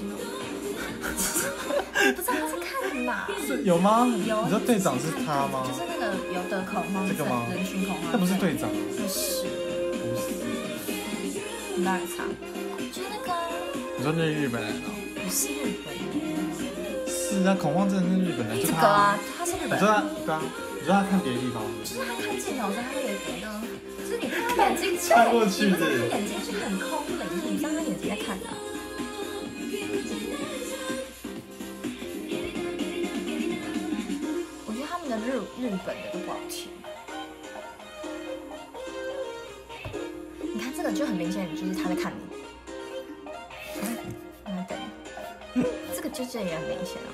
[1.22, 1.30] 是
[2.14, 3.28] 不知道他在看哪。
[3.64, 4.06] 有吗？
[4.26, 4.42] 有。
[4.42, 5.62] 你知道队长是他吗？
[5.66, 7.46] 就是那个有的恐慌症，这个吗？
[7.54, 8.12] 人群恐慌症。
[8.12, 8.68] 他不是队长。
[8.70, 9.46] 不是。
[9.92, 10.22] 不是。
[11.76, 12.24] 你哪里查？
[12.92, 13.32] 就那个。
[13.96, 14.90] 你说那是日本人哦？
[15.14, 16.02] 不是日本人。
[17.06, 18.60] 是啊，恐慌症是日本人。
[18.60, 19.78] 这个啊，他是日本人。
[19.78, 20.42] 你说他，对啊。
[20.80, 21.62] 你说他看别的地方。
[21.84, 23.73] 就是他看镜头，说他有别的，就
[24.14, 25.77] 是你看他眼睛看过去的。
[25.79, 28.46] 他眼睛是很空的，你知道他眼睛在看的。
[34.66, 35.18] 我觉得他们的？
[35.18, 36.68] 日日本的都不好听，
[40.55, 42.18] 你看这个就很明显，就是他在看你。
[44.46, 44.77] 嗯，对，
[45.94, 47.11] 这个就这也很明显啊。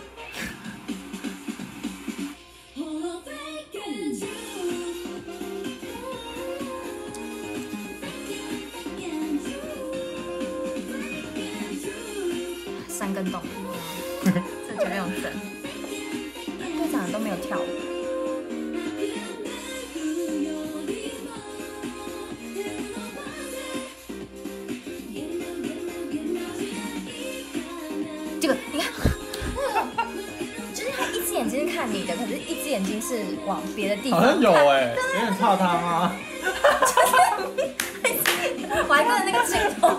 [31.81, 34.21] 看你的，可是一只眼睛是往别的地方。
[34.21, 36.13] 好像有哎、欸，有点怕他吗？
[38.87, 39.89] 我还看那个镜头。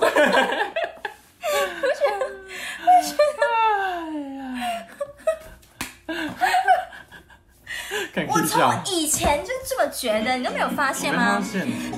[8.28, 8.62] 我从
[8.94, 11.42] 以前就这么觉得，你都没有发现吗？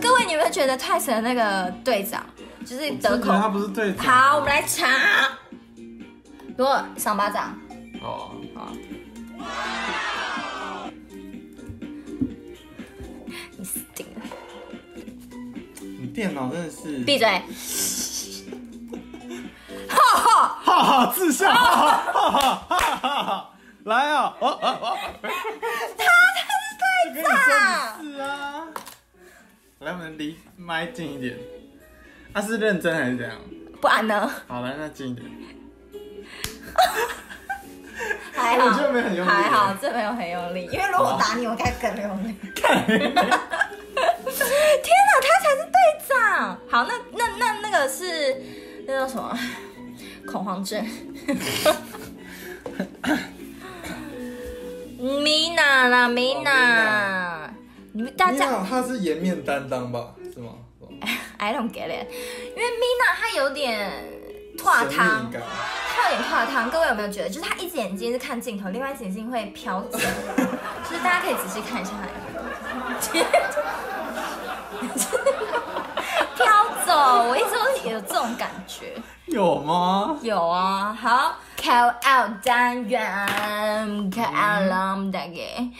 [0.01, 2.25] 各位，你有没有觉得泰森的那个队长
[2.65, 3.37] 就是德孔？
[3.37, 4.05] 他不是队长。
[4.05, 4.87] 好，我们来查。
[6.57, 7.59] 如果赏巴掌。
[8.01, 8.31] 哦，好。
[13.57, 14.21] 你死定了！
[15.99, 16.99] 你电脑真的是。
[17.03, 17.27] 闭嘴。
[19.89, 21.11] 哈哈哈哈！
[21.13, 21.51] 自笑。
[21.51, 23.49] 哈哈哈哈哈哈！
[23.85, 24.35] 来啊！
[24.39, 24.97] 哦哦哦！
[25.21, 25.27] 他
[25.97, 26.03] 他
[26.63, 26.67] 是
[27.13, 27.23] 队长。
[28.01, 28.67] 是啊。
[29.79, 31.37] 来，我们离麦近一点。
[32.33, 33.37] 他是认真还是怎样？
[33.81, 34.31] 不安呢？
[34.47, 35.27] 好，来，那近一点。
[38.33, 39.29] 还好，我觉得没很用力。
[39.29, 40.65] 还好，这没有很用力。
[40.71, 42.35] 因为如果我打你，我该更用力。
[42.55, 42.65] 天
[45.07, 45.77] 哪，他才是队
[46.07, 46.57] 长。
[46.69, 48.35] 好，那那那那个是
[48.87, 49.37] 那叫什么？
[50.25, 50.83] 恐慌症。
[54.97, 57.53] 米娜啦，米娜，
[57.91, 60.15] 你们大家，他是颜面担当吧？
[60.33, 60.53] 是吗
[61.37, 63.91] ？I don't get it，因为米娜她有点
[64.57, 66.69] 脱汤，他有点脱汤。
[66.69, 71.91] 各位有没有觉得，就是他一只眼睛是看镜头，另外一只眼睛会飘走， 就是大家可以仔细看一下。
[71.93, 73.13] 他，
[76.35, 76.45] 飘
[76.85, 77.57] 走，我一直都
[77.91, 78.95] 有这种感觉。
[79.25, 80.17] 有吗？
[80.21, 83.27] 有啊，好，call out 单元
[84.11, 85.71] ，call out 了，我们打给，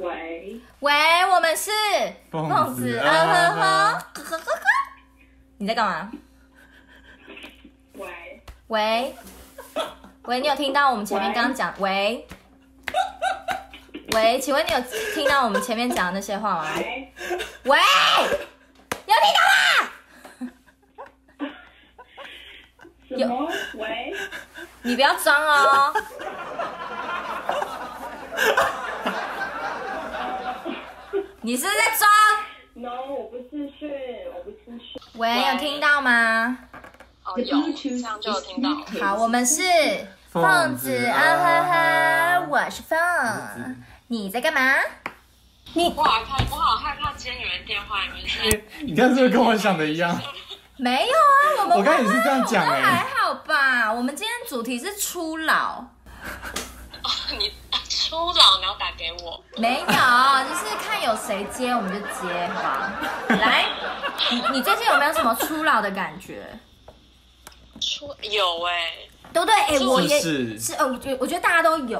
[0.00, 0.92] 喂喂，
[1.26, 1.70] 我们是
[2.30, 3.60] 孟子，啊呵呵
[4.14, 4.64] 呵呵呵呵，
[5.58, 6.10] 你在干嘛？
[7.94, 9.14] 喂喂
[10.22, 12.26] 喂，你有听到我们前面刚刚讲喂？
[14.14, 14.80] 喂，请问你有
[15.14, 16.66] 听到我们前面讲的那些话吗？
[16.76, 17.12] 喂，
[17.64, 17.78] 喂，
[19.06, 19.90] 有听到吗？
[23.06, 23.52] 什么？
[23.74, 24.14] 喂，
[24.80, 25.92] 你不要装哦。
[31.42, 32.10] 你是不是在装
[32.74, 33.90] ？No，我不是讯，
[34.34, 35.00] 我不是讯。
[35.14, 36.58] 喂，有听到吗？
[37.24, 38.68] 哦，有，这样就有听到。
[39.00, 39.62] 好，我们是
[40.28, 42.98] 凤子啊呵呵，我是凤。
[44.08, 44.74] 你在干嘛？
[45.72, 48.64] 你我好害，我好害怕接你们电话，你们是？
[48.84, 50.14] 你刚是不是跟我想的一样？
[50.76, 53.90] 没有啊，我们我刚也是这样讲哎，还好吧？
[53.90, 55.86] 我们今天主题是初老。
[57.02, 57.52] 哦， 你
[57.88, 59.42] 初老你要打给我？
[59.56, 62.92] 没有，就是看有谁接我们就接，好吧？
[63.28, 63.66] 来，
[64.30, 66.58] 你你最近有没有什么初老的感觉？
[67.80, 68.92] 初有哎，
[69.32, 69.54] 对不对？
[69.54, 71.98] 哎，我也是，是呃，我觉我觉得大家都有。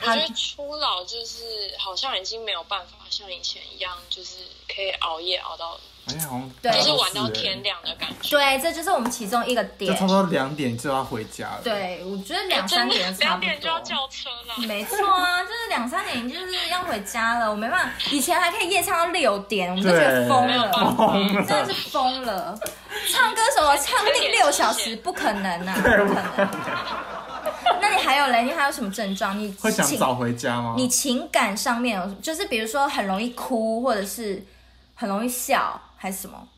[0.00, 4.36] 我觉得初老就是好像已经没有办法像以前一样，就是
[4.72, 5.78] 可以熬夜熬到，
[6.10, 8.36] 哎呀，好对，就是玩到天亮的感觉。
[8.36, 9.92] 对，这就是我们其中一个点。
[9.92, 11.60] 就差不多两点就要回家了。
[11.62, 13.40] 对，我觉得两三点差不多。
[13.40, 14.66] 两点就要叫车了。
[14.66, 17.50] 没错啊，就是两三点就是要回家了。
[17.50, 22.58] 我没办法，以前还可以夜唱到六点，我们就觉得疯了，疯，真的是疯了。
[23.12, 26.48] 唱歌什么唱定六小时，不可能啊，不可能。
[27.80, 28.42] 那你还有嘞？
[28.42, 29.38] 你还有什么症状？
[29.38, 30.74] 你会想早回家吗？
[30.76, 34.44] 你情感上面有，就是比如说很容易哭，或者是
[34.94, 36.48] 很容易笑，还是什么？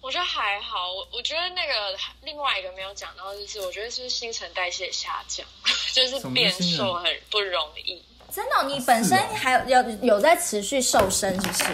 [0.00, 0.92] 我觉得还好。
[0.92, 5.46] 我我觉得那个另外一个没有讲到，就是我觉得是不是新陈代谢下降，
[5.94, 8.02] 就是变瘦很不容易。
[8.32, 8.64] 真的、哦？
[8.64, 11.64] 你本身还有有有在持续瘦身，是不是？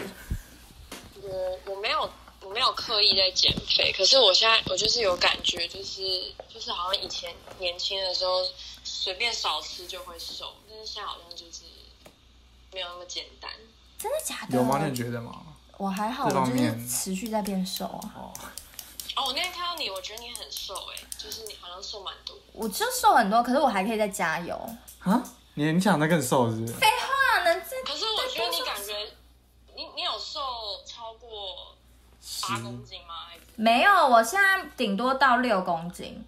[1.23, 2.51] 我我没有我。
[2.55, 6.03] 没有刻意在减肥，可是我现在我就是有感觉，就是
[6.49, 8.47] 就是好像以前年轻的时候
[8.85, 11.63] 随便少吃就会瘦，但是现在好像就是
[12.71, 13.51] 没有那么简单。
[13.99, 14.57] 真的假的？
[14.57, 14.87] 有吗？
[14.87, 15.43] 你觉得吗？
[15.85, 18.11] 我还好，我就是持续在变瘦啊。
[18.17, 18.33] 哦，
[19.17, 22.35] 哦，我那天看到你，我觉得你很瘦哎，就是你好像瘦蛮多。
[22.55, 24.59] 我就瘦很多，可是我还可以再加油
[25.01, 25.23] 啊！
[25.53, 26.73] 你你想再更瘦是不是？
[26.73, 27.77] 废话，能再？
[27.85, 28.97] 可是我觉得你感觉
[29.77, 30.41] 你你有瘦
[30.87, 31.75] 超过。
[32.49, 33.29] 八公斤吗？
[33.57, 36.25] 没有，我现在顶多到六公斤。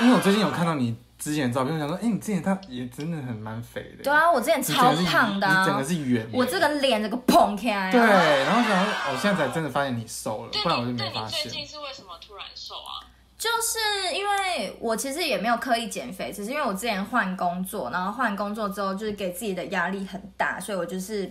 [0.00, 4.04] 因为我最近有看到你之前的照片，我想说，哎、欸，你之前他也真的很蛮肥的。
[4.04, 7.90] 对啊，我之前超胖的、啊，你整个是圆，我这个脸这个膨起来。
[7.90, 11.42] 对，然后想说，我现在才真的发现你瘦了，不然我就没发现。
[11.42, 13.06] 最近是为什么突然瘦啊？
[13.38, 21.26] 就是因为我其实也没有刻意减肥，只是因为我之前换工作，然后换工作之后就是给自己的压力很大，所以我就是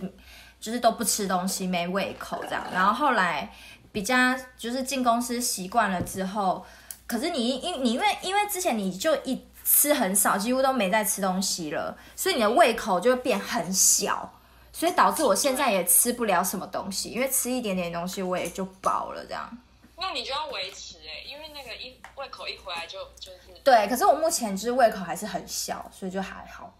[0.60, 2.64] 就是都不吃东西，没胃口这样。
[2.72, 3.52] 然后后来
[3.96, 6.66] 比较就是进公司习惯了之后，
[7.06, 14.30] 可是你因你因为因为之前你就一吃很少，几乎都没在吃东西了，所以你的胃口就会变很小，
[14.70, 19.50] 所以导致我现在也吃不了什么东西，因为吃一点点东西我也就饱了这样。
[19.96, 23.58] 那你就要维持哎、欸，因为那个一胃口一回来就就是。
[23.64, 26.70] 对，可是我目前就是胃口还是很小，所以就还好。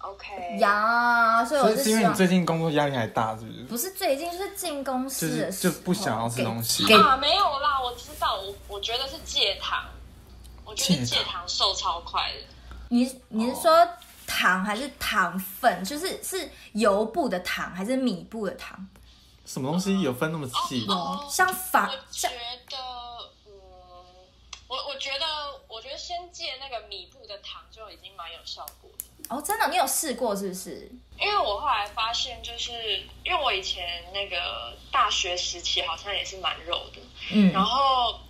[0.00, 3.62] OK 呀，所以我是，是因为你最近工作压力还大，是不是？
[3.64, 9.84] 不是最近，就是进公司的时候、就是、就不想要吃东西啊，没有啦，我知道，我我觉得是戒糖，
[10.64, 12.38] 我觉得戒糖瘦超快的。
[12.88, 13.88] 你你是说
[14.26, 15.84] 糖还是糖粉？
[15.84, 18.88] 就是是油布的糖还是米布的糖？
[19.44, 20.86] 什么东西有分那么细？
[20.88, 22.99] 哦，像法，我觉得，嗯，
[24.70, 25.26] 我我觉得，
[25.66, 29.04] 我觉得先戒那个米布的糖就已经蛮有效果的。
[29.28, 30.88] 哦，真的，你有试过是不是？
[31.18, 32.70] 因为我后来发现，就是
[33.24, 37.00] 因为我以前那个大学时期好像也是蛮肉的，
[37.32, 38.20] 嗯，然后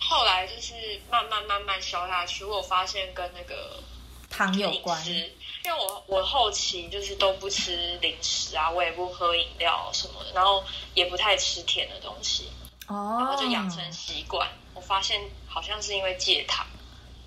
[0.00, 3.80] 后来就是慢慢慢慢消下去，我发现跟那个
[4.28, 12.50] 糖有关，因为我我后期就是都不吃零食啊，我也不喝饮料什么的，然后也不太吃甜的东西，
[12.88, 14.50] 哦，然后就养成习惯。
[14.86, 16.64] 我发现好像是因为戒糖。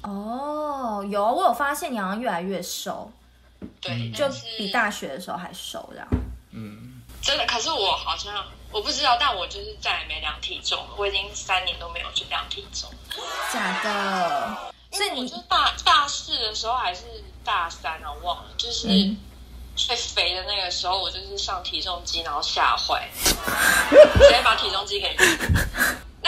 [0.04, 3.12] 哦，有，我有发现你好像越来越瘦，
[3.82, 6.08] 对，就是比大学的时候还瘦这样。
[6.52, 12.90] 嗯，真的，可是我好像我不知道，但我就是再也没量体重，我已经三年都没有去量体重。
[13.52, 14.58] 假的？
[14.94, 17.04] 所以你是大大四的时候还是
[17.44, 18.10] 大三啊？
[18.10, 18.88] 我忘了，就是
[19.76, 25.14] 最肥的那个时候，我就是上体重机，然后吓坏， 直接把体重机给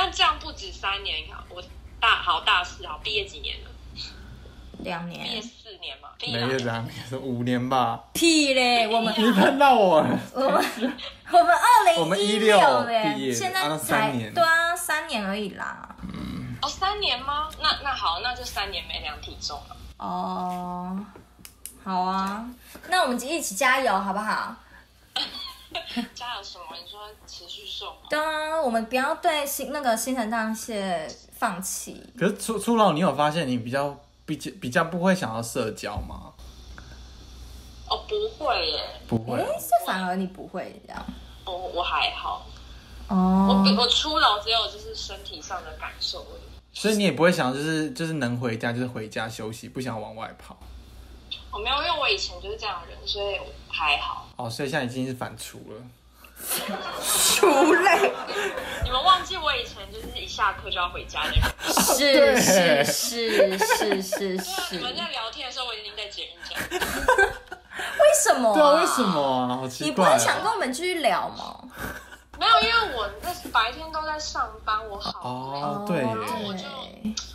[0.05, 0.07] 你。
[0.07, 1.61] 那这样不止三年，你看我。
[1.99, 3.69] 大好大四好，毕业几年了？
[4.79, 5.23] 两年。
[5.23, 6.09] 毕业四年嘛？
[6.19, 8.05] 没有两年，是五年吧？
[8.11, 8.87] 屁嘞！
[8.87, 9.97] 我们你碰到我？
[10.33, 10.65] 我们
[11.31, 12.57] 我们二零一六
[13.15, 15.95] 毕业，现在才三年，对啊，三年而已啦。
[16.11, 16.57] 嗯。
[16.63, 17.47] 哦，三年吗？
[17.61, 19.77] 那那好，那就三年没量体重了。
[19.97, 20.99] 哦，
[21.83, 22.43] 好啊，
[22.89, 24.55] 那我们一起加油好不好？
[26.13, 26.65] 加了什么？
[26.71, 28.07] 你说持续瘦吗？
[28.10, 31.07] 对啊，我们不要对新那个新陈代谢。
[31.41, 31.99] 放弃。
[32.15, 36.34] 可是初初老，你有发现你比较比较比较不会想要社交吗？
[37.89, 39.39] 哦，不会耶，不会。
[39.39, 41.03] 哎，是反而你不会这样。
[41.45, 42.45] 哦，我还好。
[43.07, 43.47] 哦。
[43.49, 46.41] 我我初老只有就是身体上的感受而已。
[46.71, 50.55] 所以你也不会想就是就是能回家就是回家休息，不想往外跑。
[51.51, 54.27] 我没有，因为我以前就是这样的人，所以还好。
[54.37, 55.81] 哦，所以现在已经是反刍了。
[56.41, 58.11] 出类！
[58.83, 61.39] 你们忘记我以前就是一下课就要回家的人。
[61.71, 64.41] 是是是是是是。
[64.75, 66.57] 你们在聊天的时候，我已经在剪一剪。
[66.79, 68.53] 为什么？
[68.55, 69.55] 对啊，为什么啊？
[69.55, 69.87] 好奇怪。
[69.89, 71.59] 你不会想跟我们继续聊吗？
[72.41, 75.62] 没有，因为我那白天都在上班，我好累。
[75.62, 76.01] 哦，对。
[76.01, 76.63] 然后我就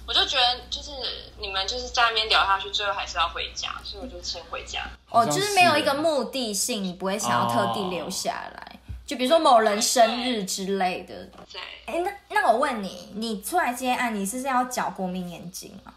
[0.05, 0.91] 我就觉得，就是
[1.39, 4.83] 你们就是在那边聊下去，最后还是要回家，所以我就先回家。
[5.09, 8.81] 哦，就是没有一个目的性，你不会想要特地留下来。
[9.07, 11.15] 就比如说某人生日之类的，
[11.53, 11.61] 对。
[11.85, 15.95] 哎，那那我问你，你出来接案，你是不是要缴国民年金啊？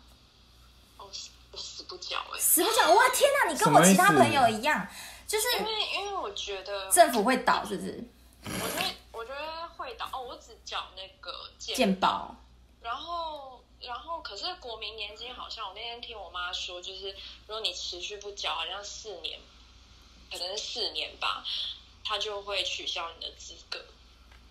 [0.98, 1.08] 哦，
[1.52, 2.40] 我死不缴哎！
[2.40, 2.94] 死不缴！
[2.94, 4.88] 哇，天哪，你跟我其他朋友一样，
[5.26, 8.04] 就是因为因为我觉得政府会倒，是不是？
[8.46, 8.86] 我觉得
[9.20, 12.34] 我觉得会倒哦，我只缴那个健保，
[12.82, 17.10] 然后然后可是国民年金好像我那天听我妈说，就是
[17.46, 19.38] 如果你持续不缴，好像四年，
[20.32, 21.44] 可能是四年吧。
[22.02, 23.78] 他就会取消你的资格，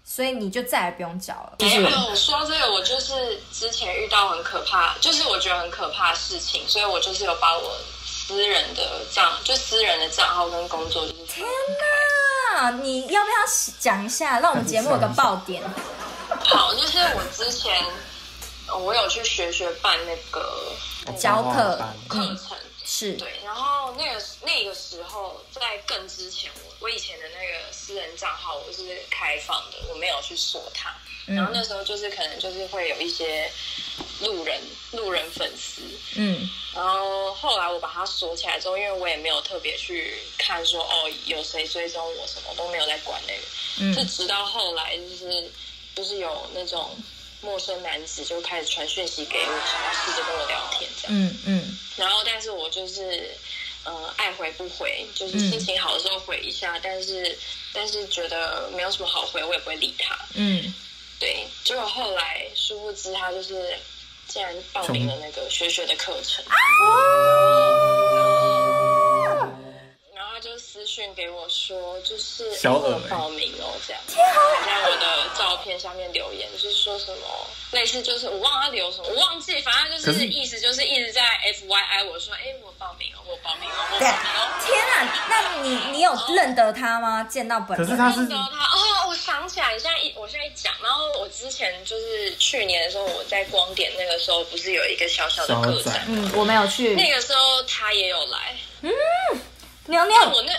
[0.04, 1.56] 所以你就再也不用缴了。
[1.58, 7.76] 没有，我说这个，我就是之前遇到很可怕，就是我觉得很可怕的事情，所以我就是有把我
[8.28, 11.24] 私人的账，就私人的账号跟工作就是。
[11.24, 11.48] 天
[12.54, 13.36] 哪，你要不要
[13.80, 15.62] 讲一下，让我们节目有个爆点？
[16.44, 17.82] 好，就是我之前
[18.82, 20.46] 我有去学学办那个
[21.18, 22.50] 教课课程。
[22.50, 23.12] 嗯是。
[23.12, 30.96] 对，然后那个那个时候在更之前，我我以前的那个私人账号我是开放的，我没有去锁它。
[31.26, 33.52] 嗯、然后那时候就是可能就是会有一些
[34.20, 34.58] 路人
[34.92, 35.82] 路人粉丝，
[36.16, 43.42] 嗯，然后后来我把它锁起来之后，因为我也没有特别去看说哦有谁追踪我什么都没有在管那个，
[43.80, 45.52] 嗯，是直到后来就是
[45.94, 46.96] 就是有那种
[47.40, 51.16] 陌生男子就开始传讯息给我，想要试着跟我聊天这样。
[51.16, 51.78] 嗯嗯。
[51.96, 53.30] 然后，但是我就是，
[53.84, 57.38] 呃，爱回不回，就是心情好的时候回一下，嗯、但是
[57.72, 60.18] 但是觉得没有什么好回，我也不会理他。
[60.34, 60.74] 嗯。
[61.20, 63.76] 对，结果后来殊不知他就是
[64.28, 66.44] 竟然报名了那个学学的课程。
[70.40, 84.60] 就私讯给我说，就是小耳报名哦，这样，还在我的照片下面留言，就是说什么类似，就是我忘了他留什么，我忘记，反正就是意思就是一直在 F Y I 我说，哎，我报名了，我报名了，我报名了。
[84.64, 87.24] 天啊，那你你有认得他吗？
[87.24, 87.86] 见到本人？
[87.86, 98.90] 可是他是认得他哦，我想起来，你现在一我现在一讲，然后我之前就是去年的时候，我在光点那个时候，不是有一个小小的客栈，嗯，我没有去，那个时候他也有来，嗯。
[99.88, 100.52] 娘娘，我那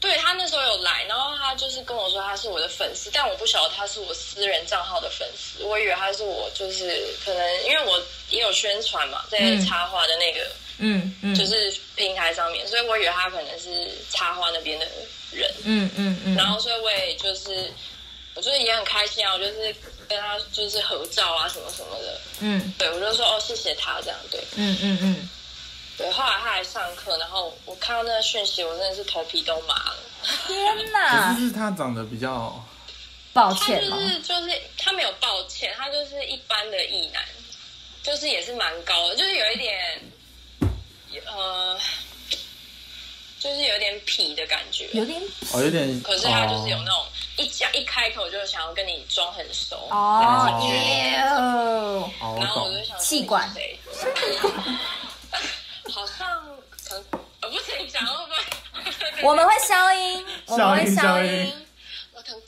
[0.00, 10.40] 对他那时候有来，然后他就是跟我说他是我的粉丝，但我不晓得他是我私人账号的粉丝，我以为他是我就是可能因为我也有宣传嘛，在插画的那个
[10.78, 11.34] 嗯嗯。
[11.34, 14.86] 就是平台上面，所以我以为他可能是插画那边的
[15.30, 15.50] 人。
[15.64, 17.72] 嗯嗯嗯，然后所以我也就是
[18.34, 19.74] 我就是也很开心啊，我就是
[20.08, 25.30] 跟他就是合照啊什么什么的嗯，对我就说哦谢谢他这样对嗯嗯嗯。
[25.96, 29.96] 对，后来他来上课，然后我看到那个讯息，我真的是头皮都麻了。
[30.46, 31.32] 天哪！
[31.32, 32.60] 可是他长得比较
[33.32, 37.22] 抱歉，就是就是他没有抱歉，他就是一般的异男，
[38.02, 40.00] 就是也是蛮高的，就是有一点
[41.26, 41.78] 呃，
[43.38, 45.22] 就是有点痞的感觉，有点
[45.52, 46.02] 哦，有点。
[46.02, 50.48] 可是他就是有那种一讲一开口就想要跟你装很熟哦，
[52.40, 53.48] 然后我就想气管。
[55.92, 56.26] 好像
[56.70, 57.04] 可能
[57.42, 59.22] 我，不可以讲会不会？
[59.22, 61.63] 我们会消音，我们会消音。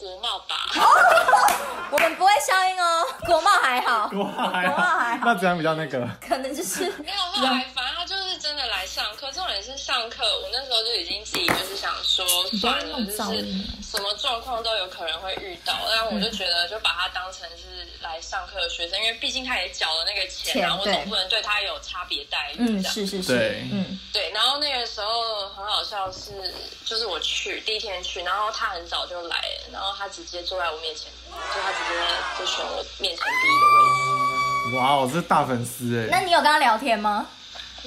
[0.07, 0.55] 国贸吧。
[1.91, 4.09] 我们不会消音哦，国贸还好。
[4.09, 5.19] 国贸还好。
[5.25, 6.07] 那这样比较那个？
[6.21, 9.33] 可能就是没有后来，反正他就是真的来上课。
[9.33, 12.25] 重点是上课，我那时候就已经自己就是想说，
[12.61, 13.45] 算了，就是
[13.83, 15.75] 什么状况都有可能会遇到。
[15.89, 22.57] 但我就觉得，就把他当成是来上课的学生，因为毕竟他也缴了那个钱，然后我总不能对他有差别待遇。
[22.59, 23.37] 嗯，是是是。
[23.37, 24.31] 对，嗯，对。
[24.31, 26.55] 然后那个时候很好笑是，
[26.85, 31.95] 就是我去第一天去，然后他很早就来了，然后他直接坐在我面前，就他直接
[32.39, 34.77] 就选我面前第一个位置。
[34.77, 36.09] 哇，我是大粉丝哎！
[36.11, 37.27] 那你有跟他聊天吗？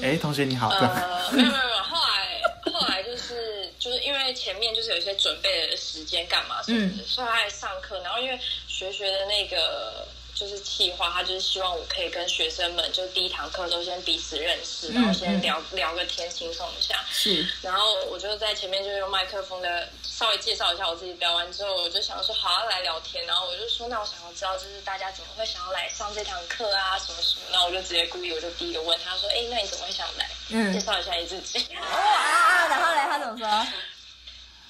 [0.01, 0.69] 哎，同学你好。
[0.69, 1.83] 呃，没有没有没有。
[1.83, 2.41] 后来
[2.71, 10.07] 后来就是就是因为前面就是有一些准备的时间干嘛什么的，嗯、所以他在上课，然后因为学学的那个。
[10.39, 17.03] 就是企划，他就是希望我可以跟学生们，就第一堂课都先彼此认识，然后先聊、嗯、聊个天，轻松一下。
[17.11, 17.45] 是。
[17.61, 21.09] 然后我就在前面就用麦克风的稍微介绍一下我自己。
[21.19, 27.41] 聊完之后，我就想说好要来聊天，然后我就说那我想要知道，就是大家怎么会想要来上这堂课啊，什么什么。
[27.51, 30.29] 然后我就直接故意，我就第一个问他说，哎，那你怎么会想来？
[30.49, 30.71] 嗯。
[30.71, 31.67] 介绍一下你自己。
[31.75, 32.67] 哇啊！
[32.69, 33.67] 然后嘞，他怎么说？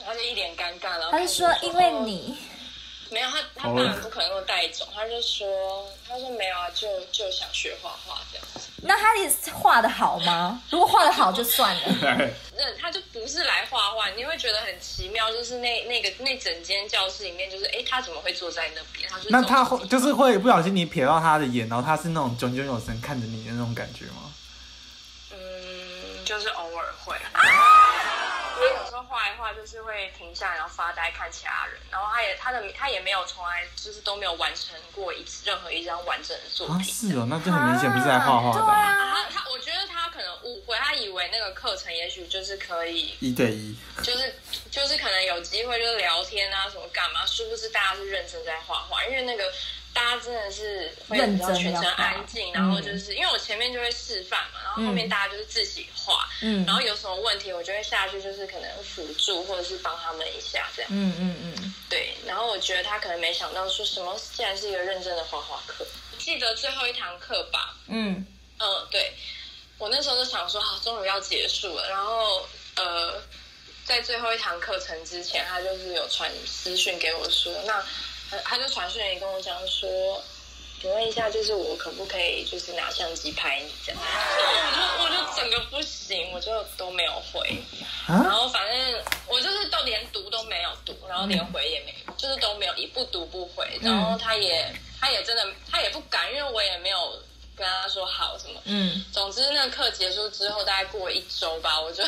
[0.03, 2.35] 他就一脸尴尬，然后他就说因为你。
[3.09, 4.87] 没有他，他当然不可能会带走。
[4.93, 8.69] 他就说，他说没有啊，就就想学画画这样子。
[8.83, 10.61] 那他也是画的好吗？
[10.69, 11.81] 如果画的好就算了。
[12.55, 19.09] 那他就不是来画画，你会觉得很奇妙，就是那那个那整间教室里面，就是哎，他怎么会坐在那边？
[19.09, 24.33] 他那他会就是会不小心你瞥到他的眼，然后他是那种炯炯有神看着你的那种感觉吗？
[25.31, 27.15] 嗯，就是偶尔会。
[28.59, 31.79] 他有时候画一画，就是会停下来，然后发呆看其他人。
[31.89, 36.75] 然后他也他的他也没有从来就是都没有完成过一次任何一张完整的作品。
[36.75, 38.59] 啊，是哦，那就很明显不是在画画的。
[38.59, 44.35] 对啊，他我觉得他可能误会，他以为那个课程也许就是可以一对一，就是
[44.69, 49.43] 就是可能有机会就是聊天啊什么干嘛，殊不知大家是认真在画画，因为那个。
[49.99, 65.85] 大家真的是会比较全程安静，然后就是因为我前面就会示范嘛，然后后面大家就是自己画，嗯，然后有什么问题我就会下去，就是可能辅助或者是帮他们一下这样，嗯嗯嗯，对，然后我觉得他可能没想到说什么竟然是一个认真的画画课，
[66.17, 68.25] 记得最后一堂课吧，嗯。
[68.57, 69.13] 嗯，对，
[69.77, 72.47] 我那时候就想说好，终于要结束了，然后
[72.77, 73.21] 呃，
[73.83, 77.83] 在最后一堂课程之前，他就是有传私讯给我说那。
[78.43, 80.23] 他就传讯也跟我讲说，
[80.81, 84.01] 请问一下，就是我可不可以就是拿相机拍你这样？
[84.99, 87.57] 我就我就整个不行，我就都没有回，
[88.07, 93.79] 啊、然后反正我就是都连读都没有读，然后连回也没有，就是都没有，一不读不回。
[93.81, 97.21] 然后他也他也真的他也不敢，因为我也没有
[97.55, 98.61] 跟他说好什么。
[98.65, 102.03] 嗯，总之那个课结束之后，大概过一周吧，我就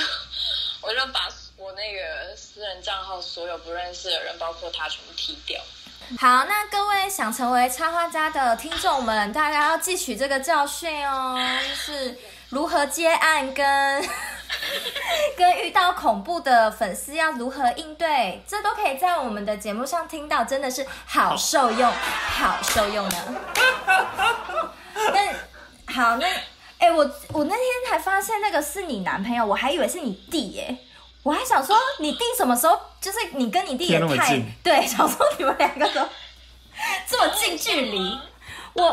[0.81, 5.61] 我就把我那个私人账号所有不认识的人，包括他，全部踢掉。
[6.19, 11.37] 好，那各位想成为插画家的听众们，大家要汲取这个教训哦，
[11.67, 12.17] 就是
[12.49, 14.09] 如何接案跟
[15.37, 23.17] 跟遇到恐怖的粉丝要如何应对，这都可以在我们的节目上听到，真的是好受用，好受用呢。
[24.95, 26.27] 那好，那
[26.77, 30.77] 哎、我我那天才发现那个是你男朋友，我还以为是你弟耶。
[31.23, 32.79] 我还想说，你弟什么时候？
[32.99, 36.07] 就是你跟你弟也太对，想说你们两个都
[37.07, 37.97] 这么近距离。
[38.73, 38.83] 我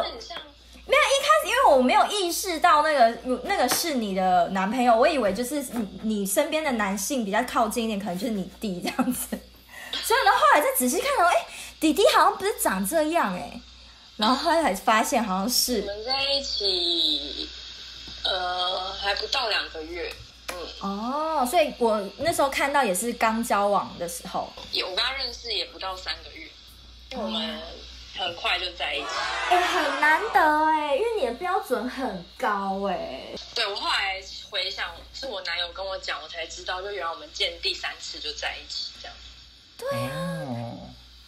[0.86, 9.28] 没有一开始，因为我没有意识到那个那个是你的男朋友，我以为就是你你身边的男性比较靠近一点，可能就是你弟这样子。
[9.92, 11.46] 所以呢，后来再仔细看到，哎、欸，
[11.78, 13.60] 弟弟好像不是长这样哎、欸。
[14.16, 15.80] 然后后来才发现好像是。
[15.82, 17.48] 我们在一起，
[18.24, 20.10] 呃，还不到两个月。
[20.80, 26.48] 哦，所以我那时候看到也是刚交往的时候，也我跟他认识也不到三个月，
[27.10, 27.60] 因为我们
[28.16, 29.06] 很快就在一起。
[29.50, 33.34] 哎、欸，很难得哎，因为你的标准很高哎。
[33.54, 39.16] 对，我后来回想，是我男友跟我讲，我才知道，就原来我们见第三次就在一起这样。
[39.76, 40.76] 对啊，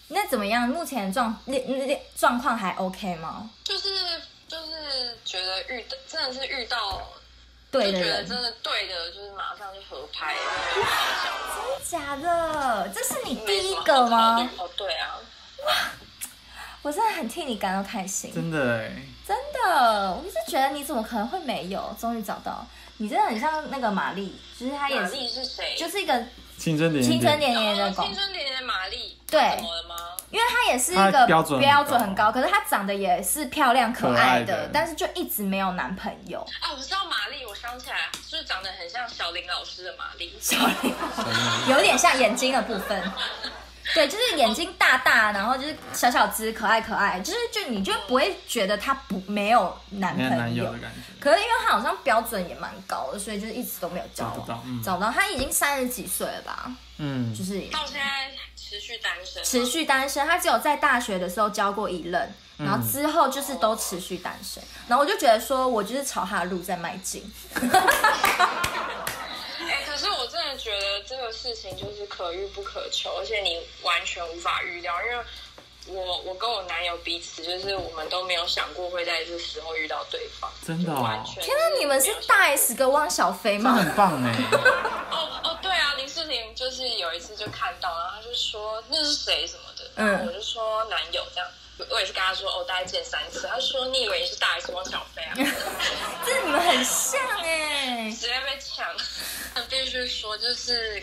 [0.08, 0.68] 那怎么样？
[0.68, 3.50] 目前状那那状况还 OK 吗？
[3.64, 7.02] 就是就是觉得遇到真的是遇到。
[7.70, 10.34] 对的就觉得真的对的，就是马上就合拍。
[10.74, 12.88] 真的假的？
[12.94, 14.50] 这是你第一个吗？
[14.58, 15.16] 哦，对啊。
[15.64, 15.74] 哇，
[16.82, 18.34] 我真的很替你感到开心。
[18.34, 19.02] 真的哎。
[19.26, 21.94] 真的，我是觉得你怎么可能会没有？
[22.00, 22.66] 终于找到，
[22.96, 25.02] 你真的很像那个玛丽，就是她也是。
[25.02, 25.76] 玛丽是谁？
[25.78, 26.20] 就是一个
[26.60, 28.04] 青春点点青春点点的狗。
[28.04, 29.16] 青春点点的玛丽。
[29.26, 29.40] 对。
[30.30, 36.38] 因为她也是一个标准标准很高，可是她长得也是漂亮可爱的，但是就一直没有男朋友。
[36.60, 37.96] 啊，我知道玛丽，我想起来，
[38.28, 40.32] 是不是长得很像小林老师的玛丽？
[40.40, 40.94] 小林，
[41.74, 43.02] 有点像眼睛的部分。
[43.94, 50.98] 对，就是眼睛大大，然后就是小小只，可爱可爱，就是就你就不会觉得他不没有男朋友，男友的感觉。
[51.20, 54.34] 可是因为他好像标准也蛮高的，所以就是一直都没有交往。
[54.34, 56.70] 找不到，嗯、找不到，他已经三十几岁了吧？
[56.98, 58.30] 嗯，就是到现在。
[58.56, 60.24] 持续单身，持续单身。
[60.28, 64.62] 他只有在大学的时候交过一任，然后之后就是都持续单身。
[64.62, 67.28] 嗯、然后我就觉得说，我就是朝他的路在迈进。
[71.40, 75.24] 事情就是可遇不可求，而且你完全无法预料，因为。
[75.86, 81.24] 我我跟我男友彼此就是我们都没有想过会在这时候遇到对方，真的哦！
[81.40, 83.72] 天哪，你们是大 S 跟汪小菲吗？
[83.72, 84.30] 很棒哎！
[85.10, 91.48] 哦哦，对啊，林世婷就是有一次就看到，然后他就说那是谁什么的，嗯，我就说男友这样，
[91.88, 95.32] 我也是跟他说哦，大概见三次，他说你以为你是大 S 汪小菲啊？
[96.26, 98.86] 这你们很像哎，直接被抢，
[99.54, 101.02] 他必须说就是。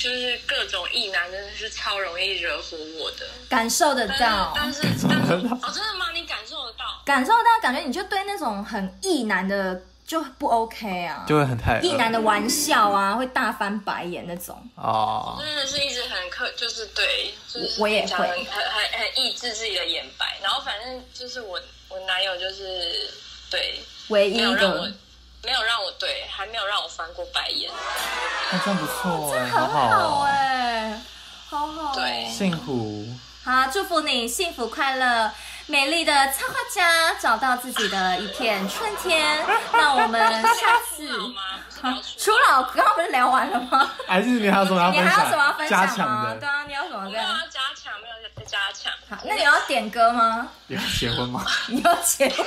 [0.00, 4.54] 就是各种异男真的是超容易惹火我的，感受得到。
[4.56, 6.06] 但是，但是， 但是哦，真的吗？
[6.14, 7.02] 你感受得到？
[7.04, 14.56] 感受得到，感觉你就对那种很异男的就不 OK 啊，就会很太异男的玩笑啊，会大翻白眼那种。
[14.74, 20.38] 哦，真的是一直很克，就是对，就是我也会很很很抑制自己的眼白。
[20.42, 23.10] 然后反正就是我我男友就是
[23.50, 23.78] 对
[24.08, 24.90] 唯一一个。
[25.42, 27.70] 没有让我对，还没有让我翻过白眼。
[28.52, 31.00] 那真不错哎，很好哎，
[31.48, 33.06] 好好，对，幸福。
[33.42, 35.30] 好，祝福你幸福快乐，
[35.66, 39.44] 美丽的插画家找到自己的一片春天。
[39.72, 41.08] 那我们下次
[42.18, 43.90] 初老，刚刚不是聊完了吗？
[44.06, 45.04] 还是你还有什么要分享？
[45.04, 46.34] 你还有什么要分享吗？
[46.38, 47.04] 对啊，你有什么？
[47.08, 48.92] 没有要加强，没有要加强。
[49.08, 50.48] 好，那你要点歌吗？
[50.68, 51.42] 你要结婚吗？
[51.68, 52.46] 你要结婚？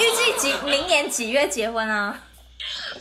[0.00, 2.18] 预计几明年几月结婚啊？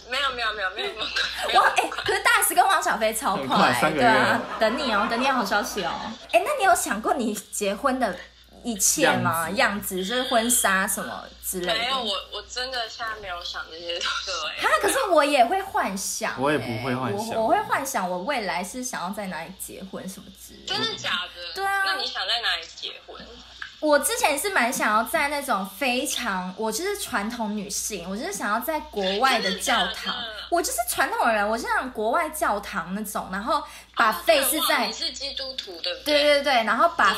[0.09, 1.53] 没有没有没有没有那么快。
[1.59, 5.91] 哇哎，可是大 S 跟汪小菲超快，对啊，等你哦，等你好消息哦。
[6.31, 8.17] 哎，那你有想过你结婚的
[8.63, 9.49] 一切吗？
[9.51, 11.73] 样子就是婚纱什么之类的。
[11.73, 13.99] 没有，我我真的现在没有想这些。
[13.99, 14.61] 对。
[14.61, 16.41] 哈，可是我也会幻想。
[16.41, 17.35] 我也不会幻想。
[17.35, 20.73] 我我会幻想我未来是想要在哪里结婚什么之类的。
[20.73, 21.53] 真的假的？
[21.53, 21.83] 对啊。
[21.85, 23.23] 那你想在哪里结婚？
[23.79, 30.13] 我之前是蛮想要在那种非常，我就是传统女性，我就是想要在国外的教堂，
[30.49, 33.63] 我就是传统的人，我是想国外教堂那种，然后
[33.95, 36.23] 把费是在，你是基督徒对不对？
[36.23, 37.15] 对对对，然后把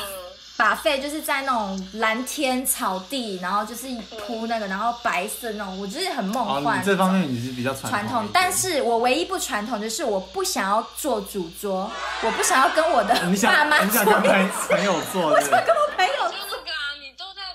[0.56, 3.88] 把费就是在那种蓝天草地，然后就是
[4.26, 6.82] 铺那个，然后白色那种，我就是很梦幻。
[6.84, 11.90] 这方面你是比较传统，传统，但是我唯一不传统就是我不想要做主桌，
[12.22, 16.12] 我不想要跟我的爸妈做，朋友做，我想跟我朋友。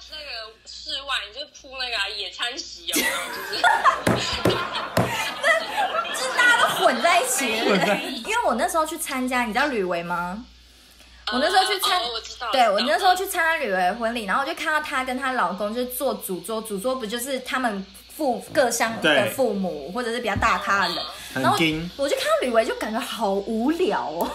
[0.09, 0.23] 那个
[0.65, 3.01] 室外，你就铺那个野餐席哦，就
[3.45, 3.61] 是，
[6.15, 7.45] 就是大家都混在一起？
[8.23, 10.45] 因为我那时候去参加，你知道吕维吗？
[11.33, 12.01] 我那时候去参，
[12.51, 21.03] 对我那时候去参加吕维婚礼，然后我就看到她跟她老公就是坐主桌，主桌不就是他们父各乡的父母或者是比较大咖的人，
[21.35, 21.57] 然后
[21.97, 24.29] 我就看到吕维就感觉好无聊哦，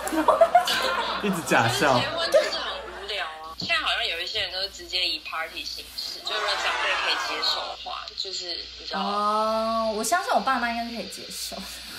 [1.24, 1.98] 一直假笑。
[1.98, 11.56] 结婚就是很无聊啊，现在好像有一些人都是直接以 party 形式，就是说长辈可以接受的话，就是你知道哦，我相信我爸妈应该是可以接受。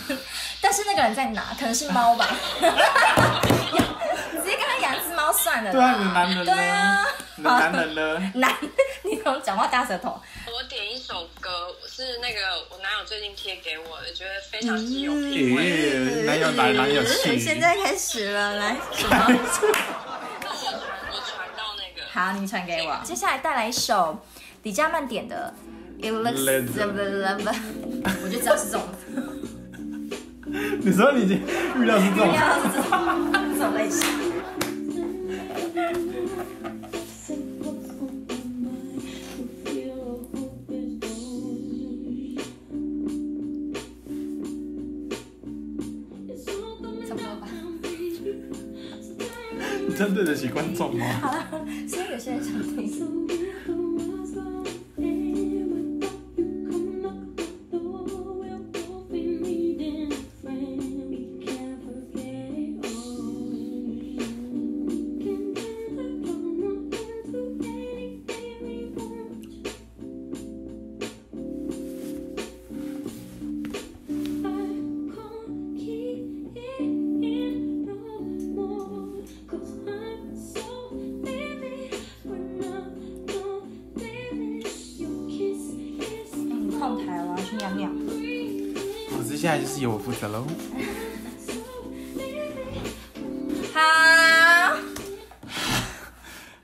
[0.61, 1.55] 但是那个人在哪？
[1.57, 2.27] 可能是猫吧。
[5.43, 5.71] 算了。
[5.71, 6.45] 对啊，你男人呢？
[6.45, 8.31] 对啊，你的男人呢？
[8.39, 8.55] 男，
[9.03, 10.17] 你怎么讲话大舌头？
[10.47, 11.49] 我点一首歌，
[11.85, 12.39] 是那个
[12.69, 16.23] 我男友最近贴给我的，觉得非常之有品味。
[16.25, 17.37] 男友来，男友去。
[17.37, 18.77] 现在开始了，来。
[18.93, 19.15] 什么？
[21.11, 22.07] 我传到那个。
[22.13, 22.97] 好，你传给我。
[23.03, 24.17] 接下来带来一首
[24.63, 25.53] 李佳曼点的
[26.01, 27.43] 《It Looks Love》，
[28.23, 28.87] 我就知道是这种。
[30.81, 31.41] 你说你已经
[31.77, 32.63] 预料是这种，预料是
[33.57, 34.32] 这种类型。
[35.73, 35.81] 差
[47.15, 47.47] 不多吧。
[49.87, 51.05] 你真对得起观众吗？
[51.21, 52.82] 好了，所以有些人想听。
[89.43, 90.47] 现在就是由我负责喽。
[93.73, 94.77] 好，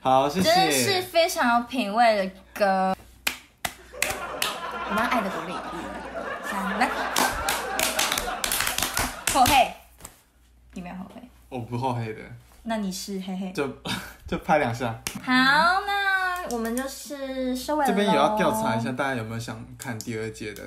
[0.00, 0.50] 好，谢谢。
[0.50, 2.96] 真是非常有品味的歌。
[4.88, 6.88] 我们爱的独立，一、三，来。
[9.34, 9.74] 后黑，
[10.72, 11.20] 你没有后黑？
[11.50, 12.20] 我不后黑的。
[12.62, 13.52] 那你是黑黑？
[13.52, 13.68] 就
[14.26, 14.98] 就拍两下。
[15.22, 15.32] 好，
[15.86, 17.90] 那我们就是收尾了。
[17.90, 20.62] 这边也要调查一下，大家有没有想看第二届的？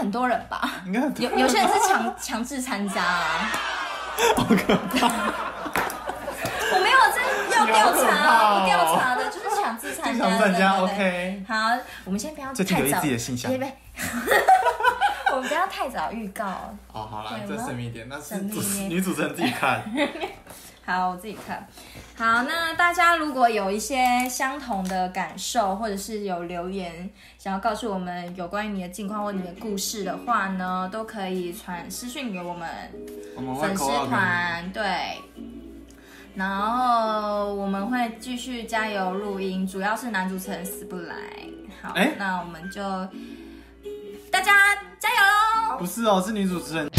[0.00, 3.52] 很多人吧，应该有有些人是强强制参加啊，
[4.34, 5.06] 好可怕！
[6.72, 7.20] 我没有在
[7.54, 10.54] 要调查，不调查的就是强制参加的。
[10.54, 11.44] 加 OK。
[11.46, 11.54] 好，
[12.04, 12.64] 我们先不要太早。
[12.64, 13.52] 最近自己的信箱。
[15.32, 16.44] 我们不要太早预告。
[16.92, 19.82] 哦，好了，再神秘一点，那是女主持人自己看。
[20.90, 21.68] 好，我自己看。
[22.16, 32.68] 好，那大家如果有一些相同的感受，或者是有留言想要告诉我们有关于你的近况或你的故事的话呢，都可以传私讯给我们
[33.60, 34.68] 粉丝团。
[34.72, 34.82] 对，
[36.34, 41.14] 然后我们会继续加油录音，主要是男主持人死不来。
[41.80, 42.80] 好，欸、那我们就
[44.30, 45.78] 大家加油喽！
[45.78, 46.90] 不是哦，是女主持人。